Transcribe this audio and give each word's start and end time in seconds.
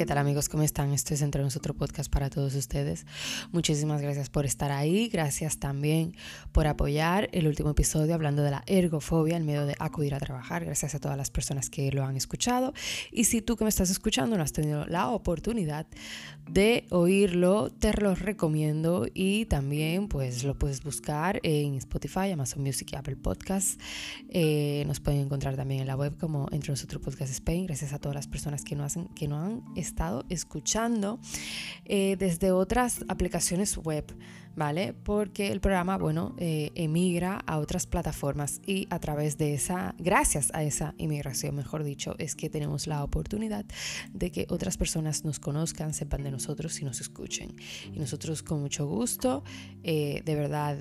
¿Qué 0.00 0.06
tal 0.06 0.16
amigos? 0.16 0.48
¿Cómo 0.48 0.62
están? 0.62 0.94
Esto 0.94 1.12
es 1.12 1.20
Entre 1.20 1.42
Nosotros 1.42 1.76
Podcast 1.76 2.10
para 2.10 2.30
todos 2.30 2.54
ustedes. 2.54 3.04
Muchísimas 3.52 4.00
gracias 4.00 4.30
por 4.30 4.46
estar 4.46 4.72
ahí. 4.72 5.10
Gracias 5.10 5.58
también 5.58 6.16
por 6.52 6.66
apoyar 6.66 7.28
el 7.32 7.46
último 7.46 7.68
episodio 7.68 8.14
hablando 8.14 8.42
de 8.42 8.50
la 8.50 8.62
ergofobia, 8.64 9.36
el 9.36 9.44
miedo 9.44 9.66
de 9.66 9.76
acudir 9.78 10.14
a 10.14 10.18
trabajar. 10.18 10.64
Gracias 10.64 10.94
a 10.94 11.00
todas 11.00 11.18
las 11.18 11.30
personas 11.30 11.68
que 11.68 11.92
lo 11.92 12.02
han 12.02 12.16
escuchado. 12.16 12.72
Y 13.12 13.24
si 13.24 13.42
tú 13.42 13.56
que 13.56 13.64
me 13.64 13.68
estás 13.68 13.90
escuchando 13.90 14.38
no 14.38 14.42
has 14.42 14.54
tenido 14.54 14.86
la 14.86 15.10
oportunidad 15.10 15.86
de 16.48 16.86
oírlo, 16.88 17.68
te 17.70 17.92
lo 17.92 18.14
recomiendo 18.14 19.06
y 19.12 19.44
también 19.44 20.08
pues 20.08 20.44
lo 20.44 20.58
puedes 20.58 20.82
buscar 20.82 21.40
en 21.42 21.74
Spotify, 21.74 22.30
Amazon 22.32 22.62
Music 22.62 22.88
y 22.92 22.96
Apple 22.96 23.16
Podcasts. 23.16 23.76
Eh, 24.30 24.82
nos 24.86 24.98
pueden 24.98 25.20
encontrar 25.20 25.56
también 25.56 25.82
en 25.82 25.86
la 25.86 25.94
web 25.94 26.16
como 26.18 26.48
Entre 26.52 26.70
Nosotros 26.70 27.02
Podcast 27.02 27.30
Spain. 27.32 27.66
Gracias 27.66 27.92
a 27.92 27.98
todas 27.98 28.14
las 28.14 28.28
personas 28.28 28.64
que 28.64 28.74
no, 28.74 28.84
hacen, 28.84 29.08
que 29.08 29.28
no 29.28 29.36
han 29.36 29.62
estado 29.90 30.24
escuchando 30.28 31.18
eh, 31.84 32.16
desde 32.18 32.52
otras 32.52 33.04
aplicaciones 33.08 33.76
web, 33.76 34.04
¿vale? 34.56 34.94
Porque 34.94 35.50
el 35.52 35.60
programa, 35.60 35.98
bueno, 35.98 36.34
eh, 36.38 36.70
emigra 36.74 37.40
a 37.46 37.58
otras 37.58 37.86
plataformas 37.86 38.60
y 38.66 38.86
a 38.90 38.98
través 38.98 39.36
de 39.36 39.54
esa, 39.54 39.94
gracias 39.98 40.50
a 40.54 40.62
esa 40.62 40.94
inmigración, 40.98 41.54
mejor 41.54 41.82
dicho, 41.84 42.14
es 42.18 42.34
que 42.36 42.48
tenemos 42.48 42.86
la 42.86 43.02
oportunidad 43.02 43.64
de 44.12 44.30
que 44.30 44.46
otras 44.48 44.76
personas 44.76 45.24
nos 45.24 45.40
conozcan, 45.40 45.92
sepan 45.92 46.22
de 46.22 46.30
nosotros 46.30 46.80
y 46.80 46.84
nos 46.84 47.00
escuchen. 47.00 47.54
Y 47.92 47.98
nosotros 47.98 48.42
con 48.42 48.60
mucho 48.60 48.86
gusto, 48.86 49.42
eh, 49.82 50.22
de 50.24 50.34
verdad, 50.34 50.78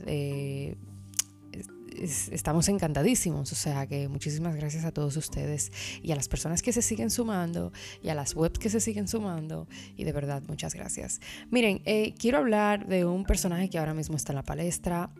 estamos 2.00 2.70
encantadísimos. 2.70 3.52
O 3.52 3.56
sea 3.56 3.88
que 3.88 4.08
muchísimas 4.08 4.56
gracias 4.56 4.86
a 4.86 4.92
todos 4.92 5.16
ustedes 5.18 5.72
y 6.02 6.12
a 6.12 6.16
las 6.16 6.28
personas 6.28 6.62
que 6.62 6.74
se 6.74 6.82
siguen 6.82 7.10
sumando 7.10 7.72
y 8.02 8.10
a 8.10 8.16
las 8.16 8.36
webs 8.36 8.60
que 8.60 8.70
se 8.70 8.80
siguen 8.80 9.08
sumando. 9.08 9.68
Y 9.96 10.04
de 10.04 10.12
verdad, 10.12 10.42
muchas 10.48 10.74
gracias. 10.74 11.20
Miren, 11.52 11.82
eh, 11.86 12.14
quiero 12.18 12.38
hablar 12.38 12.88
de 12.88 13.06
un 13.06 13.26
personaje 13.26 13.70
que 13.70 13.78
ahora 13.78 13.94
mismo 13.94 14.16
está 14.16 14.32
en 14.32 14.38
la 14.38 14.44
palestra 14.44 15.12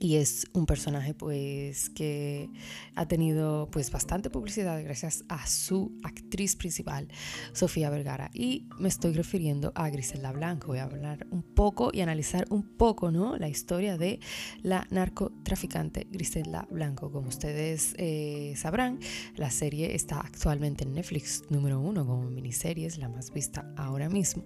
y 0.00 0.16
es 0.16 0.46
un 0.52 0.66
personaje 0.66 1.14
pues 1.14 1.90
que 1.90 2.50
ha 2.94 3.06
tenido 3.06 3.68
pues 3.70 3.90
bastante 3.90 4.30
publicidad 4.30 4.82
gracias 4.82 5.24
a 5.28 5.46
su 5.46 5.92
actriz 6.04 6.56
principal 6.56 7.08
Sofía 7.52 7.90
Vergara. 7.90 8.30
Y 8.32 8.66
me 8.78 8.88
estoy 8.88 9.12
refiriendo 9.12 9.72
a 9.74 9.90
Griselda 9.90 10.32
Blanco. 10.32 10.68
Voy 10.68 10.78
a 10.78 10.84
hablar 10.84 11.26
un 11.30 11.42
poco 11.42 11.90
y 11.92 12.00
analizar 12.00 12.46
un 12.50 12.62
poco 12.76 13.10
no 13.10 13.36
la 13.36 13.48
historia 13.48 13.96
de 13.96 14.20
la 14.62 14.86
narcotraficante 14.90 16.06
Griselda 16.10 16.66
Blanco. 16.70 17.10
Como 17.10 17.28
ustedes 17.28 17.94
eh, 17.98 18.54
sabrán 18.56 19.00
la 19.36 19.50
serie 19.50 19.94
está 19.94 20.20
actualmente 20.20 20.84
en 20.84 20.92
Netflix 20.92 21.42
número 21.50 21.80
uno 21.80 22.06
como 22.06 22.22
miniserie 22.30 22.86
es 22.86 22.98
la 22.98 23.08
más 23.08 23.32
vista 23.32 23.72
ahora 23.76 24.08
mismo. 24.08 24.44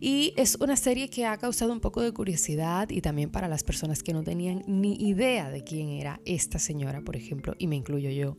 Y 0.00 0.34
es 0.36 0.56
una 0.60 0.76
serie 0.76 1.08
que 1.08 1.24
ha 1.26 1.36
causado 1.38 1.72
un 1.72 1.80
poco 1.80 2.02
de 2.02 2.12
curiosidad 2.12 2.90
y 2.90 3.00
también 3.00 3.30
para 3.30 3.48
las 3.48 3.62
personas 3.62 4.02
que 4.02 4.12
no 4.12 4.22
tenían 4.22 4.62
ni 4.80 4.94
idea 4.94 5.50
de 5.50 5.64
quién 5.64 5.88
era 5.90 6.20
esta 6.24 6.58
señora, 6.58 7.02
por 7.02 7.16
ejemplo, 7.16 7.54
y 7.58 7.66
me 7.66 7.76
incluyo 7.76 8.10
yo. 8.10 8.36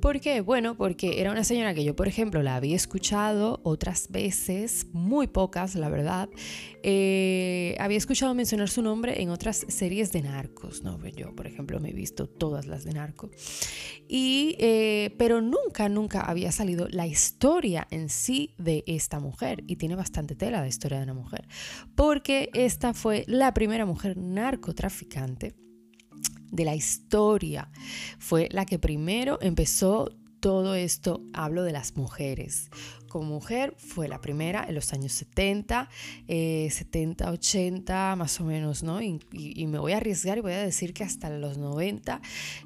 ¿Por 0.00 0.20
qué? 0.20 0.40
Bueno, 0.40 0.76
porque 0.76 1.20
era 1.20 1.30
una 1.30 1.44
señora 1.44 1.74
que 1.74 1.84
yo, 1.84 1.94
por 1.96 2.08
ejemplo, 2.08 2.42
la 2.42 2.56
había 2.56 2.76
escuchado 2.76 3.60
otras 3.62 4.10
veces, 4.10 4.86
muy 4.92 5.26
pocas, 5.26 5.74
la 5.74 5.88
verdad. 5.88 6.28
Eh, 6.82 7.76
había 7.78 7.98
escuchado 7.98 8.34
mencionar 8.34 8.68
su 8.68 8.82
nombre 8.82 9.22
en 9.22 9.30
otras 9.30 9.64
series 9.68 10.12
de 10.12 10.22
narcos, 10.22 10.82
¿no? 10.82 10.98
Yo, 11.08 11.34
por 11.34 11.46
ejemplo, 11.46 11.80
me 11.80 11.90
he 11.90 11.94
visto 11.94 12.26
todas 12.28 12.66
las 12.66 12.84
de 12.84 12.92
narco. 12.92 13.30
Y, 14.08 14.56
eh, 14.58 15.14
pero 15.18 15.40
nunca, 15.40 15.88
nunca 15.88 16.20
había 16.20 16.52
salido 16.52 16.88
la 16.88 17.06
historia 17.06 17.86
en 17.90 18.08
sí 18.08 18.54
de 18.58 18.84
esta 18.86 19.20
mujer. 19.20 19.64
Y 19.66 19.76
tiene 19.76 19.94
bastante 19.94 20.34
tela 20.34 20.62
de 20.62 20.68
historia 20.68 20.98
de 20.98 21.04
una 21.04 21.14
mujer. 21.14 21.46
Porque 21.94 22.50
esta 22.54 22.94
fue 22.94 23.24
la 23.26 23.54
primera 23.54 23.86
mujer 23.86 24.16
narcotraficante 24.16 25.54
de 26.52 26.64
la 26.64 26.76
historia. 26.76 27.72
Fue 28.20 28.48
la 28.52 28.64
que 28.64 28.78
primero 28.78 29.38
empezó 29.42 30.08
todo 30.38 30.74
esto, 30.74 31.22
hablo 31.32 31.64
de 31.64 31.72
las 31.72 31.96
mujeres 31.96 32.70
como 33.12 33.26
mujer 33.26 33.74
fue 33.76 34.08
la 34.08 34.22
primera 34.22 34.64
en 34.66 34.74
los 34.74 34.94
años 34.94 35.12
70, 35.12 35.90
70, 36.26 37.30
80 37.30 38.16
más 38.16 38.40
o 38.40 38.44
menos, 38.44 38.82
¿no? 38.82 39.02
Y, 39.02 39.20
me 39.66 39.78
voy 39.78 39.92
a 39.92 39.98
arriesgar 39.98 40.38
y 40.38 40.40
voy 40.40 40.52
a 40.52 40.58
decir 40.58 40.94
que 40.94 41.04
hasta 41.04 41.28
los 41.30 41.58
90 41.58 42.20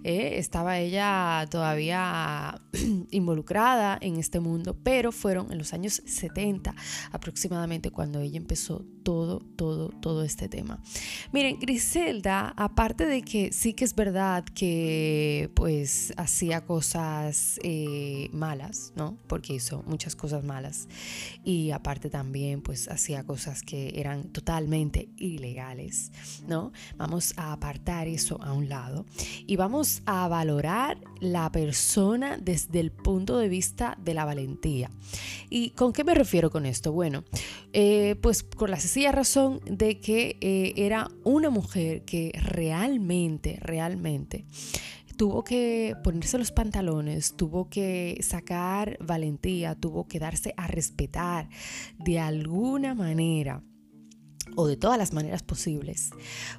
eh, 0.05 0.39
estaba 0.39 0.79
ella 0.79 1.47
todavía 1.51 2.61
involucrada 3.11 3.99
en 4.01 4.19
este 4.19 4.39
mundo, 4.39 4.77
pero 4.83 5.11
fueron 5.11 5.51
en 5.51 5.59
los 5.59 5.73
años 5.73 6.03
70 6.05 6.75
aproximadamente 7.11 7.91
cuando 7.91 8.21
ella 8.21 8.37
empezó 8.37 8.85
todo, 9.03 9.41
todo, 9.57 9.91
todo 9.91 10.25
este 10.25 10.49
tema. 10.49 10.83
Miren, 11.33 11.59
Griselda, 11.61 12.53
aparte 12.57 13.07
de 13.07 13.23
que 13.23 13.53
sí 13.53 13.73
que 13.73 13.85
es 13.85 13.95
verdad 13.95 14.45
que 14.45 15.49
pues 15.55 16.13
hacía 16.17 16.65
cosas 16.65 17.61
eh, 17.63 18.29
malas, 18.33 18.93
¿no? 18.97 19.17
Porque 19.29 19.55
hizo 19.55 19.85
muchas 19.87 20.17
cosas 20.17 20.36
malas 20.45 20.89
y 21.45 21.71
aparte 21.71 22.11
también 22.11 22.63
pues 22.63 22.89
hacía 22.89 23.25
cosas 23.25 23.63
que 23.63 23.93
eran 24.01 24.25
totalmente 24.25 25.09
ilegales, 25.17 26.13
¿no? 26.47 26.73
Vamos 26.97 27.35
a 27.37 27.53
apartar 27.53 28.09
eso 28.09 28.41
a 28.43 28.53
un 28.53 28.69
lado 28.69 29.07
y 29.47 29.57
vamos 29.57 30.03
a 30.07 30.29
valorar 30.29 30.99
la 31.21 31.51
persona 31.51 32.39
desde 32.39 32.81
el 32.81 32.91
punto 32.91 33.39
de 33.39 33.49
vista 33.49 33.97
de 34.03 34.15
la 34.15 34.25
valentía. 34.25 34.91
¿Y 35.49 35.71
con 35.71 35.93
qué 35.93 36.05
me 36.05 36.15
refiero 36.15 36.51
con 36.51 36.67
esto? 36.67 36.93
Bueno, 36.93 37.25
eh, 37.73 38.17
pues 38.21 38.43
con 38.43 38.71
la 38.71 38.81
sencilla 38.81 39.13
razón 39.13 39.61
de 39.65 40.01
que 40.01 40.37
eh, 40.41 40.73
era 40.77 41.09
una 41.25 41.51
mujer 41.51 42.05
que 42.05 42.33
realmente, 42.43 43.59
realmente 43.61 44.45
tuvo 45.17 45.45
que 45.45 45.95
ponerse 46.05 46.39
los 46.39 46.53
pantalones, 46.53 47.35
tuvo 47.37 47.69
que 47.69 48.19
sacar 48.23 48.97
valentía, 49.01 49.75
tuvo 49.75 50.07
que 50.07 50.19
darse 50.19 50.55
a 50.57 50.67
respetar 50.67 51.49
de 51.99 52.19
alguna 52.19 52.95
manera 52.95 53.63
o 54.55 54.67
de 54.67 54.77
todas 54.77 54.99
las 54.99 55.13
maneras 55.13 55.43
posibles, 55.43 56.11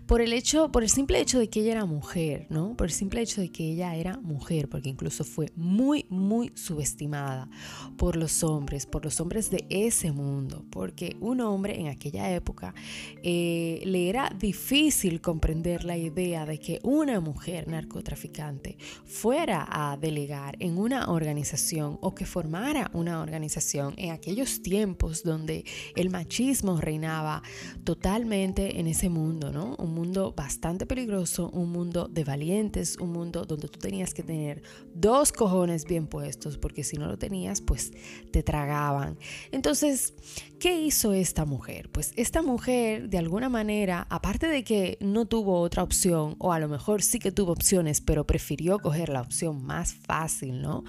por 0.06 0.22
el 0.22 0.34
hecho, 0.34 0.72
por 0.72 0.84
el 0.84 0.90
simple 0.90 1.20
hecho 1.20 1.40
de 1.40 1.50
que 1.50 1.62
ella 1.62 1.72
era 1.72 1.86
mujer, 1.86 2.48
¿no? 2.50 2.76
Por 2.76 2.88
el 2.88 2.94
simple 2.94 3.22
hecho 3.22 3.42
de 3.42 3.50
que 3.50 3.72
ella 3.72 3.96
era 3.96 4.18
mujer, 4.18 4.70
porque 4.70 4.90
incluso 4.90 5.24
fue 5.24 5.52
muy, 5.56 6.06
muy 6.10 6.52
subestimada 6.56 7.50
por 7.98 8.16
los 8.16 8.44
hombres, 8.44 8.86
por 8.86 9.04
los 9.04 9.20
hombres 9.20 9.50
de 9.50 9.66
ese 9.70 10.12
mundo, 10.12 10.66
porque 10.70 11.16
un 11.20 11.42
hombre 11.42 11.80
en 11.80 11.88
aquella 11.88 12.32
época 12.34 12.74
eh, 13.24 13.82
le 13.86 14.10
era 14.10 14.30
difícil 14.38 15.22
comprender 15.22 15.84
la 15.84 15.98
idea 15.98 16.46
de 16.46 16.60
que 16.60 16.80
una 16.84 17.20
mujer 17.20 17.68
narcotraficante 17.68 18.78
fuera 19.06 19.68
a 19.70 19.98
delegar 19.98 20.56
en 20.60 20.78
una 20.78 21.10
organización 21.12 21.98
o 22.02 22.14
que 22.14 22.26
formara 22.26 22.90
una 22.94 23.22
organización 23.22 23.94
en 23.98 24.12
aquellos 24.12 24.62
tiempos 24.62 25.24
donde 25.24 25.66
el 25.96 26.10
machismo 26.10 26.80
reinaba 26.80 27.44
totalmente 27.88 28.82
en 28.82 28.88
ese 28.88 29.08
mundo, 29.08 29.54
¿no? 29.54 29.78
Un 29.78 29.94
mundo 29.94 30.34
bastante 30.36 30.86
peligroso, 30.86 31.50
un 31.52 31.72
mundo 31.72 32.10
de 32.10 32.26
valientes, 32.26 32.98
un 33.00 33.14
mundo 33.14 33.46
donde 33.46 33.70
tú 33.70 33.80
tenías 33.80 34.14
que 34.14 34.24
tener 34.24 34.62
dos 34.94 35.32
cojones 35.32 35.86
bien 35.86 36.06
puestos, 36.06 36.58
porque 36.58 36.84
si 36.84 36.98
no 36.98 37.08
lo 37.08 37.18
tenías, 37.18 37.62
pues 37.62 37.94
te 38.30 38.44
tragaban. 38.44 39.18
Entonces, 39.54 40.16
¿qué 40.60 40.82
hizo 40.82 41.14
esta 41.14 41.46
mujer? 41.46 41.90
Pues 41.90 42.12
esta 42.18 42.42
mujer, 42.42 43.08
de 43.08 43.20
alguna 43.20 43.48
manera, 43.48 44.06
aparte 44.10 44.50
de 44.50 44.66
que 44.66 44.98
no 45.00 45.26
tuvo 45.26 45.62
otra 45.62 45.82
opción, 45.82 46.36
o 46.40 46.52
a 46.52 46.60
lo 46.60 46.68
mejor 46.68 47.02
sí 47.02 47.20
que 47.20 47.32
tuvo 47.32 47.54
opciones, 47.54 48.02
pero 48.02 48.28
prefirió 48.28 48.80
coger 48.80 49.08
la 49.08 49.22
opción 49.22 49.64
más 49.64 49.94
fácil, 49.94 50.62
¿no? 50.62 50.84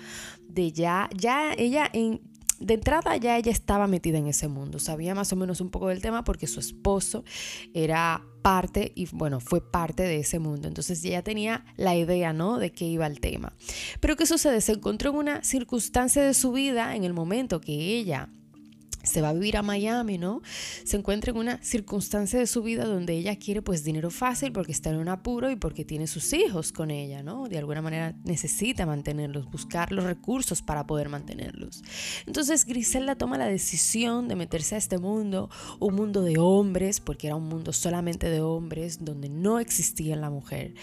De 0.48 0.72
ya, 0.72 1.08
ya 1.16 1.52
ella 1.56 1.88
en 1.92 2.20
de 2.60 2.74
entrada 2.74 3.16
ya 3.16 3.36
ella 3.36 3.52
estaba 3.52 3.86
metida 3.86 4.18
en 4.18 4.26
ese 4.26 4.48
mundo, 4.48 4.78
sabía 4.78 5.14
más 5.14 5.32
o 5.32 5.36
menos 5.36 5.60
un 5.60 5.70
poco 5.70 5.88
del 5.88 6.02
tema 6.02 6.24
porque 6.24 6.46
su 6.46 6.60
esposo 6.60 7.24
era 7.74 8.24
parte 8.42 8.92
y 8.94 9.06
bueno, 9.12 9.40
fue 9.40 9.60
parte 9.60 10.02
de 10.04 10.20
ese 10.20 10.38
mundo. 10.38 10.68
Entonces 10.68 11.04
ella 11.04 11.22
tenía 11.22 11.64
la 11.76 11.96
idea, 11.96 12.32
¿no? 12.32 12.58
De 12.58 12.72
qué 12.72 12.86
iba 12.86 13.06
el 13.06 13.20
tema. 13.20 13.52
Pero 14.00 14.16
¿qué 14.16 14.26
sucede? 14.26 14.60
Se 14.60 14.72
encontró 14.72 15.10
en 15.10 15.16
una 15.16 15.44
circunstancia 15.44 16.22
de 16.22 16.34
su 16.34 16.52
vida 16.52 16.96
en 16.96 17.04
el 17.04 17.12
momento 17.12 17.60
que 17.60 17.72
ella 17.72 18.30
se 19.08 19.20
va 19.20 19.30
a 19.30 19.32
vivir 19.32 19.56
a 19.56 19.62
Miami, 19.62 20.18
¿no? 20.18 20.42
Se 20.84 20.96
encuentra 20.96 21.32
en 21.32 21.38
una 21.38 21.62
circunstancia 21.62 22.38
de 22.38 22.46
su 22.46 22.62
vida 22.62 22.84
donde 22.84 23.14
ella 23.14 23.36
quiere 23.36 23.62
pues 23.62 23.84
dinero 23.84 24.10
fácil 24.10 24.52
porque 24.52 24.72
está 24.72 24.90
en 24.90 24.96
un 24.96 25.08
apuro 25.08 25.50
y 25.50 25.56
porque 25.56 25.84
tiene 25.84 26.06
sus 26.06 26.32
hijos 26.32 26.72
con 26.72 26.90
ella, 26.90 27.22
¿no? 27.22 27.48
De 27.48 27.58
alguna 27.58 27.82
manera 27.82 28.14
necesita 28.24 28.86
mantenerlos, 28.86 29.50
buscar 29.50 29.92
los 29.92 30.04
recursos 30.04 30.62
para 30.62 30.86
poder 30.86 31.08
mantenerlos. 31.08 31.82
Entonces 32.26 32.64
Griselda 32.64 33.16
toma 33.16 33.38
la 33.38 33.46
decisión 33.46 34.28
de 34.28 34.36
meterse 34.36 34.74
a 34.74 34.78
este 34.78 34.98
mundo, 34.98 35.50
un 35.80 35.94
mundo 35.94 36.22
de 36.22 36.38
hombres, 36.38 37.00
porque 37.00 37.26
era 37.26 37.36
un 37.36 37.48
mundo 37.48 37.72
solamente 37.72 38.28
de 38.28 38.40
hombres, 38.40 39.04
donde 39.04 39.28
no 39.28 39.58
existía 39.58 40.16
la 40.16 40.30
mujer. 40.30 40.74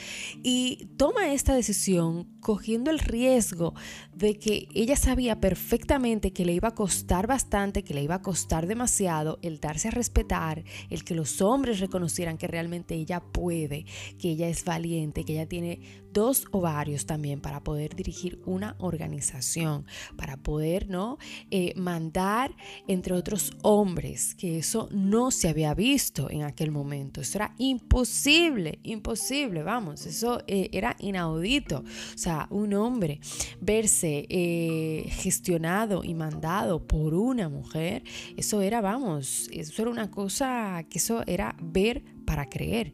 Y 0.44 0.88
toma 0.98 1.32
esta 1.34 1.54
decisión 1.54 2.28
cogiendo 2.40 2.92
el 2.92 3.00
riesgo 3.00 3.74
de 4.16 4.40
que 4.40 4.68
ella 4.74 4.96
sabía 4.96 5.40
perfectamente 5.40 6.32
que 6.32 6.46
le 6.46 6.54
iba 6.54 6.70
a 6.70 6.76
costar 6.76 7.28
bastante, 7.28 7.84
que 7.84 7.94
le 7.94 8.02
iba 8.02 8.16
a 8.16 8.22
costar 8.22 8.66
demasiado 8.66 9.40
el 9.42 9.60
darse 9.60 9.90
a 9.90 9.92
respetar, 9.92 10.64
el 10.90 11.04
que 11.04 11.16
los 11.16 11.42
hombres 11.42 11.80
reconocieran 11.80 12.38
que 12.38 12.48
realmente 12.48 12.96
ella 12.96 13.20
puede, 13.20 13.86
que 14.18 14.32
ella 14.32 14.48
es 14.48 14.64
valiente, 14.64 15.26
que 15.26 15.34
ella 15.34 15.48
tiene 15.48 16.06
dos 16.14 16.46
ovarios 16.52 17.06
también 17.06 17.42
para 17.42 17.62
poder 17.62 17.94
dirigir 17.94 18.42
una 18.46 18.78
organización, 18.80 19.86
para 20.16 20.38
poder 20.38 20.90
¿no? 20.90 21.18
Eh, 21.52 21.74
mandar 21.76 22.56
entre 22.88 23.14
otros 23.14 23.52
hombres, 23.64 24.34
que 24.34 24.60
eso 24.60 24.88
no 24.92 25.30
se 25.30 25.50
había 25.50 25.74
visto 25.74 26.30
en 26.30 26.44
aquel 26.44 26.72
momento. 26.72 27.20
Eso 27.20 27.40
era 27.40 27.54
imposible, 27.58 28.80
imposible, 28.84 29.62
vamos, 29.62 30.06
eso 30.06 30.42
eh, 30.48 30.70
era 30.72 30.96
inaudito. 31.00 31.80
O 31.80 32.18
sea, 32.18 32.48
un 32.50 32.74
hombre 32.76 33.20
verse 33.60 34.05
eh, 34.08 35.10
gestionado 35.10 36.04
y 36.04 36.14
mandado 36.14 36.86
por 36.86 37.14
una 37.14 37.50
mujer, 37.50 38.04
eso 38.38 38.62
era, 38.62 38.82
vamos, 38.82 39.50
eso 39.52 39.82
era 39.82 39.92
una 39.92 40.12
cosa 40.12 40.84
que 40.90 41.00
eso 41.00 41.24
era 41.28 41.56
ver 41.62 42.04
para 42.26 42.46
creer 42.50 42.94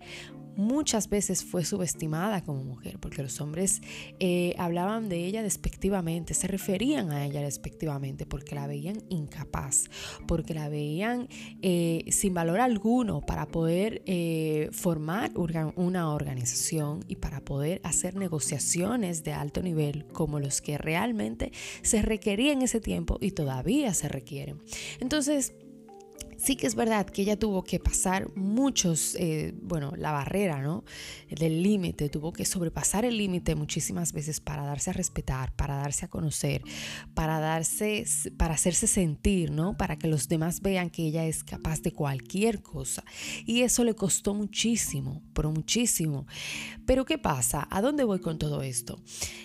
muchas 0.56 1.10
veces 1.10 1.44
fue 1.44 1.66
subestimada 1.66 2.44
como 2.44 2.64
mujer, 2.64 3.00
porque 3.00 3.24
los 3.24 3.40
hombres 3.42 3.82
eh, 4.20 4.54
hablaban 4.58 5.10
de 5.10 5.26
ella 5.26 5.44
despectivamente, 5.44 6.34
se 6.34 6.48
referían 6.48 7.12
a 7.12 7.26
ella 7.26 7.42
despectivamente, 7.42 8.26
porque 8.26 8.56
la 8.56 8.68
veían 8.68 9.04
incapaz, 9.10 9.86
porque 10.28 10.54
la 10.54 10.70
veían 10.70 11.28
eh, 11.62 12.06
sin 12.10 12.34
valor 12.34 12.60
alguno 12.60 13.22
para 13.22 13.48
poder 13.48 14.02
eh, 14.06 14.70
formar 14.72 15.32
una 15.76 16.14
organización 16.14 17.04
y 17.08 17.16
para 17.18 17.42
poder 17.42 17.82
hacer 17.84 18.16
negociaciones 18.16 19.24
de 19.24 19.34
alto 19.34 19.62
nivel 19.62 20.06
como 20.08 20.40
los 20.40 20.62
que 20.62 20.78
realmente 20.78 21.52
se 21.82 22.02
requerían 22.02 22.52
en 22.52 22.62
ese 22.64 22.82
tiempo 22.82 23.18
y 23.22 23.32
todavía 23.32 23.94
se 23.94 24.08
requieren. 24.08 24.62
Entonces, 25.00 25.54
Sí 26.42 26.56
que 26.56 26.66
es 26.66 26.74
verdad 26.74 27.06
que 27.06 27.22
ella 27.22 27.38
tuvo 27.38 27.64
que 27.64 27.80
pasar 27.80 28.36
muchos, 28.36 29.14
eh, 29.20 29.54
bueno, 29.62 29.94
la 29.96 30.12
barrera, 30.12 30.60
¿no? 30.60 30.84
Del 31.30 31.62
límite, 31.62 32.10
tuvo 32.10 32.34
que 32.34 32.46
sobrepasar 32.46 33.06
el 33.06 33.16
límite 33.16 33.54
muchísimas 33.54 34.12
veces 34.12 34.40
para 34.40 34.66
darse 34.66 34.90
a 34.90 34.94
respetar, 34.94 35.56
para 35.56 35.76
darse 35.76 36.06
a 36.06 36.08
conocer, 36.08 36.64
para 37.14 37.40
darse, 37.40 38.06
para 38.38 38.56
hacerse 38.56 38.88
sentir, 38.88 39.52
¿no? 39.52 39.78
Para 39.78 39.98
que 39.98 40.08
los 40.08 40.30
demás 40.30 40.62
vean 40.62 40.90
que 40.90 41.04
ella 41.06 41.28
es 41.28 41.44
capaz 41.44 41.84
de 41.84 41.92
cualquier 41.92 42.64
cosa. 42.64 43.04
Y 43.46 43.62
eso 43.62 43.84
le 43.84 43.94
costó 43.94 44.34
muchísimo, 44.34 45.22
pero 45.34 45.52
muchísimo. 45.52 46.26
Pero 46.88 47.06
¿qué 47.06 47.20
pasa? 47.20 47.68
¿A 47.70 47.84
dónde 47.84 48.04
voy 48.04 48.20
con 48.20 48.40
todo 48.40 48.64
esto? 48.64 49.00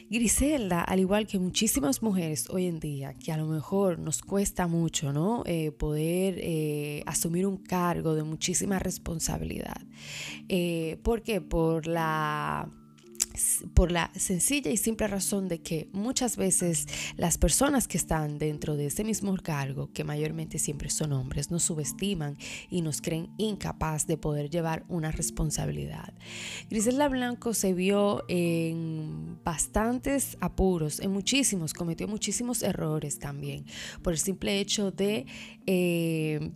Griselda, 0.08 0.80
al 0.80 1.00
igual 1.00 1.26
que 1.26 1.38
muchísimas 1.38 2.00
mujeres 2.00 2.48
hoy 2.48 2.64
en 2.64 2.80
día, 2.80 3.12
que 3.12 3.32
a 3.32 3.36
lo 3.36 3.46
mejor 3.46 3.98
nos 3.98 4.22
cuesta 4.22 4.66
mucho, 4.66 5.12
¿no? 5.12 5.42
Eh, 5.44 5.72
poder... 5.72 6.38
Eh, 6.38 6.85
asumir 7.06 7.46
un 7.46 7.56
cargo 7.56 8.14
de 8.14 8.22
muchísima 8.22 8.78
responsabilidad. 8.78 9.80
Eh, 10.48 10.98
¿Por 11.02 11.22
qué? 11.22 11.40
Por 11.40 11.86
la 11.86 12.68
por 13.74 13.92
la 13.92 14.10
sencilla 14.16 14.70
y 14.70 14.76
simple 14.76 15.06
razón 15.06 15.48
de 15.48 15.60
que 15.60 15.88
muchas 15.92 16.36
veces 16.36 16.86
las 17.16 17.38
personas 17.38 17.88
que 17.88 17.98
están 17.98 18.38
dentro 18.38 18.76
de 18.76 18.86
ese 18.86 19.04
mismo 19.04 19.36
cargo, 19.36 19.90
que 19.92 20.04
mayormente 20.04 20.58
siempre 20.58 20.90
son 20.90 21.12
hombres, 21.12 21.50
nos 21.50 21.64
subestiman 21.64 22.36
y 22.70 22.82
nos 22.82 23.00
creen 23.00 23.28
incapaz 23.38 24.06
de 24.06 24.16
poder 24.16 24.50
llevar 24.50 24.84
una 24.88 25.10
responsabilidad. 25.10 26.14
Griselda 26.70 27.08
Blanco 27.08 27.54
se 27.54 27.74
vio 27.74 28.24
en 28.28 29.38
bastantes 29.44 30.36
apuros, 30.40 31.00
en 31.00 31.12
muchísimos, 31.12 31.74
cometió 31.74 32.08
muchísimos 32.08 32.62
errores 32.62 33.18
también, 33.18 33.64
por 34.02 34.12
el 34.12 34.18
simple 34.18 34.60
hecho 34.60 34.90
de... 34.90 35.26
Eh, 35.66 36.52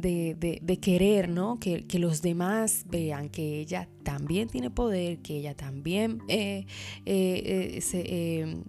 de, 0.00 0.78
querer, 0.80 1.28
¿no? 1.28 1.58
Que, 1.58 1.84
los 1.98 2.20
demás 2.22 2.84
vean 2.88 3.30
que 3.30 3.60
ella 3.60 3.88
también 4.02 4.48
tiene 4.48 4.70
poder, 4.70 5.18
que 5.18 5.38
ella 5.38 5.54
también 5.54 6.20
eh, 6.28 6.66
eh, 7.06 7.80
eh, 7.92 8.62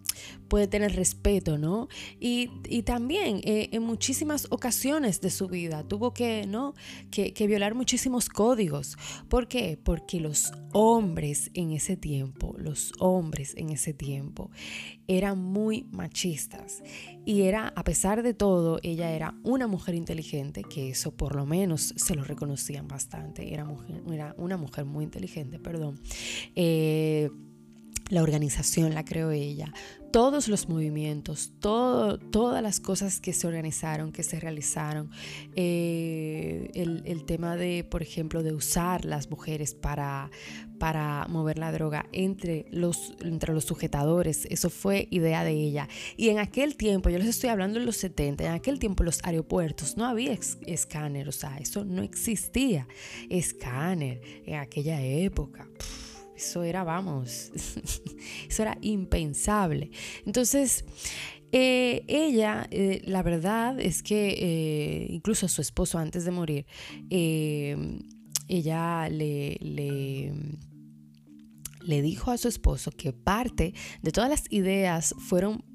puede 0.48 0.68
tener 0.68 0.96
respeto, 0.96 1.58
¿no? 1.58 1.88
Y, 2.20 2.48
también 2.84 3.42
en 3.44 3.84
muchísimas 3.84 4.48
ocasiones 4.50 5.20
de 5.20 5.30
su 5.30 5.48
vida 5.48 5.84
tuvo 5.84 6.14
que, 6.14 6.46
¿no? 6.48 6.74
Que, 7.12 7.34
que, 7.34 7.48
violar 7.48 7.76
muchísimos 7.76 8.30
códigos. 8.30 8.98
¿Por 9.28 9.48
qué? 9.48 9.78
Porque 9.82 10.20
los 10.20 10.54
hombres 10.72 11.52
en 11.54 11.72
ese 11.72 11.98
tiempo, 11.98 12.56
los 12.58 12.94
hombres 13.00 13.54
en 13.58 13.70
ese 13.70 13.94
tiempo 13.94 14.52
eran 15.08 15.40
muy 15.40 15.84
machistas. 15.92 16.84
Y 17.26 17.44
era, 17.44 17.74
a 17.76 17.84
pesar 17.84 18.24
de 18.24 18.34
todo, 18.34 18.80
ella 18.84 19.12
era 19.12 19.36
una 19.44 19.68
mujer 19.68 19.96
inteligente, 19.96 20.64
que 20.64 20.90
eso 20.90 21.12
por 21.12 21.36
lo 21.36 21.46
menos 21.46 21.94
se 21.96 22.16
lo 22.16 22.24
reconocían 22.24 22.88
bastante. 22.88 23.54
Era, 23.54 23.66
mujer, 23.66 24.02
era 24.12 24.36
una 24.38 24.58
mujer 24.58 24.86
muy 24.86 25.04
inteligente, 25.04 25.60
perdón. 25.60 26.00
Eh, 26.56 27.30
la 28.10 28.24
organización 28.24 28.94
la 28.94 29.04
creó 29.04 29.32
ella, 29.32 29.74
todos 30.12 30.48
los 30.48 30.70
movimientos, 30.70 31.52
todas 31.60 32.64
las 32.64 32.80
cosas 32.80 33.20
que 33.20 33.34
se 33.34 33.48
organizaron, 33.48 34.12
que 34.12 34.24
se 34.24 34.40
realizaron, 34.40 35.12
eh, 35.56 36.72
el, 36.74 37.24
tema 37.26 37.56
de, 37.56 37.84
por 37.84 38.02
ejemplo, 38.02 38.44
de 38.44 38.54
usar 38.54 39.04
las 39.04 39.30
mujeres 39.30 39.74
para, 39.74 40.32
para 40.80 41.26
mover 41.28 41.58
la 41.58 41.72
droga 41.72 42.06
entre 42.14 42.66
los, 42.72 43.16
entre 43.22 43.54
los 43.54 43.66
sujetadores, 43.66 44.46
eso 44.50 44.70
fue 44.70 45.08
idea 45.12 45.44
de 45.44 45.52
ella. 45.52 45.90
Y 46.16 46.30
en 46.30 46.40
aquel 46.40 46.78
tiempo, 46.78 47.10
yo 47.10 47.18
les 47.18 47.28
estoy 47.28 47.50
hablando 47.50 47.80
en 47.80 47.86
los 47.86 47.98
70, 47.98 48.46
en 48.46 48.52
aquel 48.52 48.80
tiempo 48.80 49.04
los 49.04 49.24
aeropuertos 49.24 49.98
no 49.98 50.06
había 50.06 50.38
escáner, 50.66 51.28
o 51.28 51.32
sea, 51.32 51.58
eso 51.58 51.84
no 51.86 52.02
existía, 52.02 52.88
escáner 53.30 54.22
en 54.46 54.56
aquella 54.56 55.02
época. 55.02 55.68
Eso 56.38 56.62
era, 56.62 56.84
vamos, 56.84 57.52
eso 58.48 58.62
era 58.62 58.78
impensable. 58.82 59.90
Entonces, 60.24 60.86
eh, 61.52 62.06
ella, 62.08 62.68
eh, 62.70 63.02
la 63.06 63.24
verdad 63.24 63.80
es 63.80 64.04
que 64.04 64.36
eh, 64.38 65.08
incluso 65.10 65.48
su 65.48 65.62
esposo 65.62 65.98
antes 65.98 66.26
de 66.26 66.32
morir, 66.32 66.68
ella 67.10 69.10
le, 69.10 69.58
le, 69.62 70.32
le, 71.82 72.02
dijo 72.04 72.30
a 72.30 72.38
su 72.38 72.50
esposo 72.50 72.92
que 72.92 73.14
parte 73.14 73.74
de 74.04 74.12
todas 74.12 74.30
las 74.30 74.44
ideas 74.52 75.16
fueron 75.18 75.66